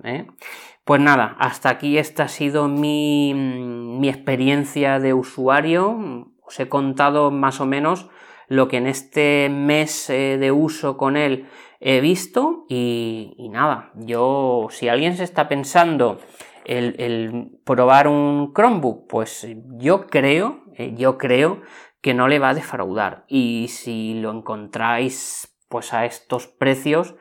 Pues 0.84 1.00
nada, 1.00 1.36
hasta 1.38 1.68
aquí 1.68 1.98
esta 1.98 2.24
ha 2.24 2.28
sido 2.28 2.68
mi, 2.68 3.34
mi 3.34 4.08
experiencia 4.08 4.98
de 4.98 5.12
usuario. 5.12 6.30
Os 6.42 6.58
he 6.58 6.68
contado 6.68 7.30
más 7.30 7.60
o 7.60 7.66
menos 7.66 8.08
lo 8.48 8.68
que 8.68 8.78
en 8.78 8.86
este 8.86 9.50
mes 9.50 10.06
de 10.08 10.50
uso 10.50 10.96
con 10.96 11.18
él 11.18 11.46
he 11.80 12.00
visto 12.00 12.66
y, 12.68 13.48
nada, 13.50 13.92
yo 13.94 14.68
si 14.70 14.88
alguien 14.88 15.16
se 15.16 15.24
está 15.24 15.48
pensando 15.48 16.18
el, 16.64 17.60
probar 17.64 18.08
un 18.08 18.52
Chromebook, 18.54 19.06
pues 19.08 19.46
yo 19.78 20.06
creo, 20.06 20.64
eh, 20.74 20.94
yo 20.96 21.18
creo 21.18 21.62
que 22.00 22.14
no 22.14 22.28
le 22.28 22.38
va 22.38 22.50
a 22.50 22.54
defraudar 22.54 23.24
y 23.28 23.68
si 23.68 24.14
lo 24.14 24.30
encontráis 24.30 25.56
pues 25.68 25.92
a 25.92 26.04
estos 26.04 26.46
precios, 26.46 27.14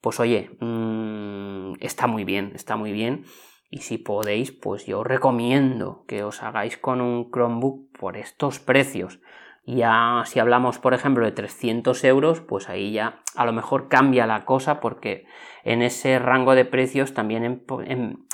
pues 0.00 0.18
oye, 0.20 0.50
mm, 0.60 1.74
está 1.80 2.06
muy 2.06 2.24
bien, 2.24 2.52
está 2.54 2.76
muy 2.76 2.92
bien. 2.92 3.24
Y 3.70 3.78
si 3.78 3.96
podéis, 3.96 4.52
pues 4.52 4.84
yo 4.84 5.02
recomiendo 5.02 6.04
que 6.06 6.24
os 6.24 6.42
hagáis 6.42 6.76
con 6.76 7.00
un 7.00 7.30
Chromebook 7.30 7.96
por 7.98 8.18
estos 8.18 8.58
precios. 8.58 9.20
Ya 9.64 10.22
si 10.26 10.40
hablamos, 10.40 10.78
por 10.78 10.92
ejemplo, 10.92 11.24
de 11.24 11.32
300 11.32 12.02
euros, 12.04 12.40
pues 12.40 12.68
ahí 12.68 12.92
ya 12.92 13.20
a 13.36 13.44
lo 13.46 13.52
mejor 13.52 13.88
cambia 13.88 14.26
la 14.26 14.44
cosa 14.44 14.80
porque 14.80 15.26
en 15.62 15.82
ese 15.82 16.18
rango 16.18 16.54
de 16.54 16.64
precios 16.64 17.14
también 17.14 17.64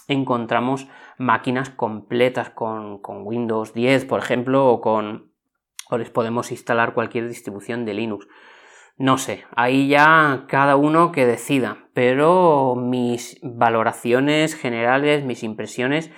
encontramos 0.09 0.89
máquinas 1.19 1.69
completas 1.69 2.49
con, 2.49 2.99
con, 2.99 3.27
Windows 3.27 3.75
10, 3.75 4.07
por 4.07 4.21
ejemplo, 4.21 4.69
o 4.69 4.81
con 4.81 5.29
o 5.91 5.99
les 5.99 6.11
podemos 6.11 6.51
instalar 6.51 6.95
cualquier 6.95 7.29
distribución 7.29 7.85
de 7.85 7.95
Linux. 7.95 8.27
No 8.97 9.17
sé, 9.17 9.45
ahí 9.55 9.89
ya 9.89 10.45
cada 10.49 10.77
uno 10.77 11.13
que 11.13 11.25
decida, 11.25 11.89
pero 11.95 12.75
mis 12.75 13.39
valoraciones 13.43 14.55
generales, 14.55 15.25
mis 15.25 15.45
impresiones, 15.45 16.11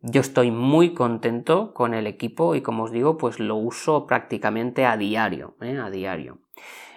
yo 0.00 0.20
estoy 0.20 0.50
muy 0.50 0.94
contento 0.94 1.72
con 1.74 1.94
el 1.94 2.06
equipo 2.06 2.54
y 2.54 2.60
como 2.60 2.84
os 2.84 2.92
digo, 2.92 3.18
pues 3.18 3.40
lo 3.40 3.56
uso 3.56 4.06
prácticamente 4.06 4.86
a 4.86 4.96
diario, 4.96 5.56
¿eh? 5.60 5.78
a 5.78 5.90
diario. 5.90 6.38